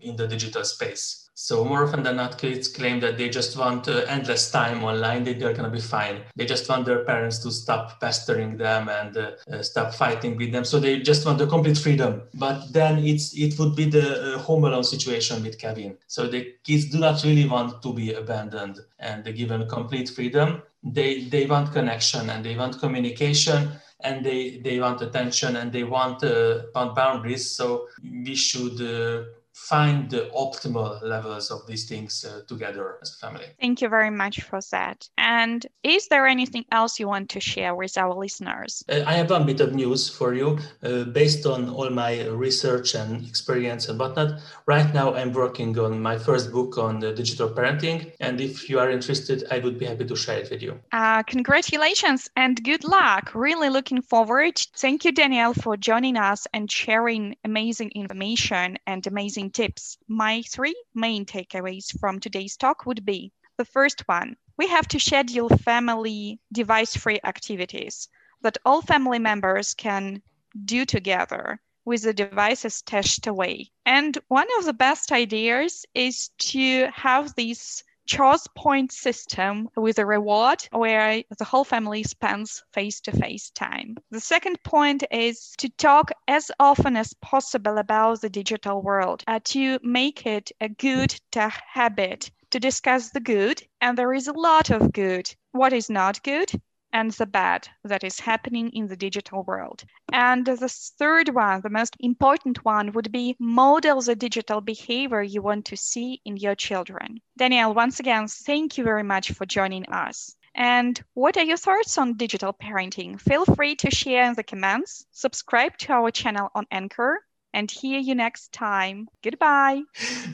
in 0.02 0.16
the 0.16 0.26
digital 0.26 0.64
space. 0.64 1.22
So 1.34 1.64
more 1.64 1.84
often 1.84 2.02
than 2.02 2.16
not, 2.16 2.38
kids 2.38 2.68
claim 2.68 3.00
that 3.00 3.16
they 3.16 3.28
just 3.28 3.56
want 3.56 3.88
uh, 3.88 4.04
endless 4.06 4.50
time 4.50 4.84
online. 4.84 5.24
They, 5.24 5.32
they're 5.32 5.54
going 5.54 5.64
to 5.64 5.70
be 5.70 5.80
fine. 5.80 6.22
They 6.36 6.44
just 6.44 6.68
want 6.68 6.84
their 6.84 7.04
parents 7.04 7.38
to 7.40 7.50
stop 7.50 8.00
pestering 8.00 8.58
them 8.58 8.88
and 8.88 9.16
uh, 9.16 9.30
uh, 9.50 9.62
stop 9.62 9.94
fighting 9.94 10.36
with 10.36 10.52
them. 10.52 10.64
So 10.64 10.78
they 10.78 11.00
just 11.00 11.24
want 11.24 11.38
the 11.38 11.46
complete 11.46 11.78
freedom. 11.78 12.22
But 12.34 12.72
then 12.72 12.98
it's 12.98 13.34
it 13.34 13.58
would 13.58 13.74
be 13.74 13.86
the 13.86 14.36
uh, 14.36 14.38
home 14.38 14.64
alone 14.64 14.84
situation 14.84 15.42
with 15.42 15.58
Kevin. 15.58 15.96
So 16.06 16.28
the 16.28 16.54
kids 16.64 16.90
do 16.90 16.98
not 16.98 17.24
really 17.24 17.48
want 17.48 17.82
to 17.82 17.94
be 17.94 18.12
abandoned 18.12 18.80
and 18.98 19.24
given 19.34 19.66
complete 19.68 20.10
freedom. 20.10 20.62
They 20.82 21.24
they 21.24 21.46
want 21.46 21.72
connection 21.72 22.28
and 22.28 22.44
they 22.44 22.56
want 22.56 22.78
communication 22.78 23.70
and 24.00 24.24
they 24.24 24.58
they 24.58 24.78
want 24.80 25.00
attention 25.00 25.56
and 25.56 25.72
they 25.72 25.84
want 25.84 26.22
uh, 26.22 26.62
want 26.74 26.94
boundaries. 26.94 27.50
So 27.50 27.88
we 28.02 28.34
should 28.34 28.80
uh, 28.80 29.24
find 29.52 30.10
the 30.10 30.30
optimal 30.34 31.02
levels 31.02 31.50
of 31.50 31.66
these 31.66 31.88
things 31.88 32.24
uh, 32.24 32.40
together 32.48 32.98
as 33.02 33.14
a 33.14 33.26
family. 33.26 33.46
Thank 33.60 33.82
you 33.82 33.88
very 33.88 34.10
much 34.10 34.40
for 34.42 34.60
that. 34.70 35.08
And 35.18 35.66
is 35.82 36.08
there 36.08 36.26
anything 36.26 36.64
else 36.72 36.98
you 36.98 37.06
want 37.08 37.28
to 37.30 37.40
share 37.40 37.74
with 37.74 37.98
our 37.98 38.14
listeners? 38.14 38.82
Uh, 38.88 39.02
I 39.06 39.14
have 39.14 39.30
one 39.30 39.46
bit 39.46 39.60
of 39.60 39.74
news 39.74 40.08
for 40.08 40.34
you. 40.34 40.58
Uh, 40.82 41.04
based 41.04 41.44
on 41.46 41.68
all 41.68 41.90
my 41.90 42.26
research 42.28 42.94
and 42.94 43.26
experience 43.26 43.88
and 43.88 43.98
whatnot, 43.98 44.40
right 44.66 44.92
now 44.94 45.14
I'm 45.14 45.32
working 45.32 45.78
on 45.78 46.00
my 46.00 46.18
first 46.18 46.50
book 46.50 46.78
on 46.78 47.00
digital 47.00 47.48
parenting. 47.50 48.12
And 48.20 48.40
if 48.40 48.70
you 48.70 48.78
are 48.78 48.90
interested, 48.90 49.44
I 49.50 49.58
would 49.58 49.78
be 49.78 49.86
happy 49.86 50.06
to 50.06 50.16
share 50.16 50.38
it 50.38 50.50
with 50.50 50.62
you. 50.62 50.80
Uh, 50.92 51.22
congratulations 51.24 52.30
and 52.36 52.62
good 52.62 52.84
luck. 52.84 53.34
Really 53.34 53.68
looking 53.68 54.00
forward. 54.00 54.58
Thank 54.76 55.04
you, 55.04 55.12
Daniel, 55.12 55.52
for 55.54 55.76
joining 55.76 56.16
us 56.16 56.46
and 56.54 56.70
sharing 56.70 57.36
amazing 57.44 57.90
information 57.90 58.78
and 58.86 59.06
amazing 59.06 59.41
tips. 59.50 59.98
My 60.08 60.42
three 60.42 60.76
main 60.94 61.26
takeaways 61.26 61.98
from 61.98 62.20
today's 62.20 62.56
talk 62.56 62.86
would 62.86 63.04
be 63.04 63.32
the 63.56 63.64
first 63.64 64.06
one 64.06 64.36
we 64.56 64.68
have 64.68 64.86
to 64.88 65.00
schedule 65.00 65.48
family 65.48 66.38
device 66.52 66.94
free 66.94 67.18
activities 67.24 68.08
that 68.42 68.58
all 68.64 68.82
family 68.82 69.18
members 69.18 69.74
can 69.74 70.22
do 70.64 70.84
together 70.84 71.60
with 71.84 72.02
the 72.02 72.12
devices 72.12 72.74
stashed 72.74 73.26
away. 73.26 73.70
And 73.86 74.16
one 74.28 74.46
of 74.58 74.64
the 74.64 74.72
best 74.72 75.10
ideas 75.10 75.84
is 75.94 76.28
to 76.52 76.88
have 76.94 77.34
these 77.34 77.82
choice 78.06 78.46
point 78.56 78.92
system 78.92 79.68
with 79.76 79.98
a 79.98 80.06
reward 80.06 80.66
where 80.70 81.22
the 81.38 81.44
whole 81.44 81.64
family 81.64 82.02
spends 82.02 82.62
face 82.72 83.00
to 83.00 83.12
face 83.12 83.50
time. 83.50 83.96
The 84.10 84.20
second 84.20 84.62
point 84.62 85.04
is 85.10 85.52
to 85.58 85.68
talk 85.70 86.12
as 86.28 86.50
often 86.58 86.96
as 86.96 87.14
possible 87.14 87.78
about 87.78 88.20
the 88.20 88.30
digital 88.30 88.82
world, 88.82 89.22
uh, 89.26 89.40
to 89.44 89.78
make 89.82 90.26
it 90.26 90.52
a 90.60 90.68
good 90.68 91.14
habit 91.30 92.30
to 92.50 92.60
discuss 92.60 93.10
the 93.10 93.20
good. 93.20 93.62
And 93.80 93.96
there 93.96 94.12
is 94.12 94.28
a 94.28 94.32
lot 94.32 94.70
of 94.70 94.92
good. 94.92 95.34
What 95.52 95.72
is 95.72 95.90
not 95.90 96.22
good? 96.22 96.50
And 96.92 97.10
the 97.12 97.26
bad 97.26 97.68
that 97.84 98.04
is 98.04 98.20
happening 98.20 98.70
in 98.70 98.86
the 98.86 98.96
digital 98.96 99.42
world. 99.44 99.84
And 100.12 100.44
the 100.44 100.68
third 100.68 101.30
one, 101.30 101.60
the 101.62 101.70
most 101.70 101.96
important 102.00 102.64
one, 102.64 102.92
would 102.92 103.10
be 103.10 103.36
model 103.38 104.00
the 104.00 104.14
digital 104.14 104.60
behavior 104.60 105.22
you 105.22 105.42
want 105.42 105.64
to 105.66 105.76
see 105.76 106.20
in 106.24 106.36
your 106.36 106.54
children. 106.54 107.20
Danielle, 107.36 107.74
once 107.74 108.00
again, 108.00 108.28
thank 108.28 108.76
you 108.76 108.84
very 108.84 109.02
much 109.02 109.32
for 109.32 109.46
joining 109.46 109.86
us. 109.86 110.36
And 110.54 111.02
what 111.14 111.36
are 111.38 111.44
your 111.44 111.56
thoughts 111.56 111.96
on 111.96 112.16
digital 112.16 112.52
parenting? 112.52 113.18
Feel 113.18 113.46
free 113.46 113.74
to 113.76 113.90
share 113.90 114.24
in 114.24 114.34
the 114.34 114.42
comments, 114.42 115.06
subscribe 115.10 115.78
to 115.78 115.92
our 115.92 116.10
channel 116.10 116.50
on 116.54 116.66
Anchor, 116.70 117.24
and 117.54 117.70
hear 117.70 117.98
you 117.98 118.14
next 118.14 118.52
time. 118.52 119.08
Goodbye. 119.22 119.82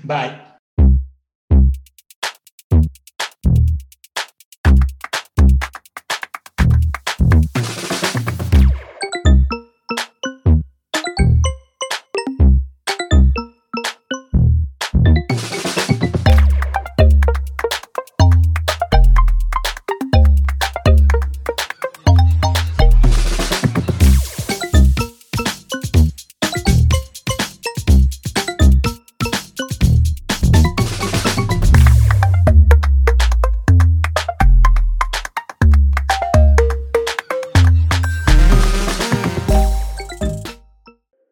Bye. 0.04 0.40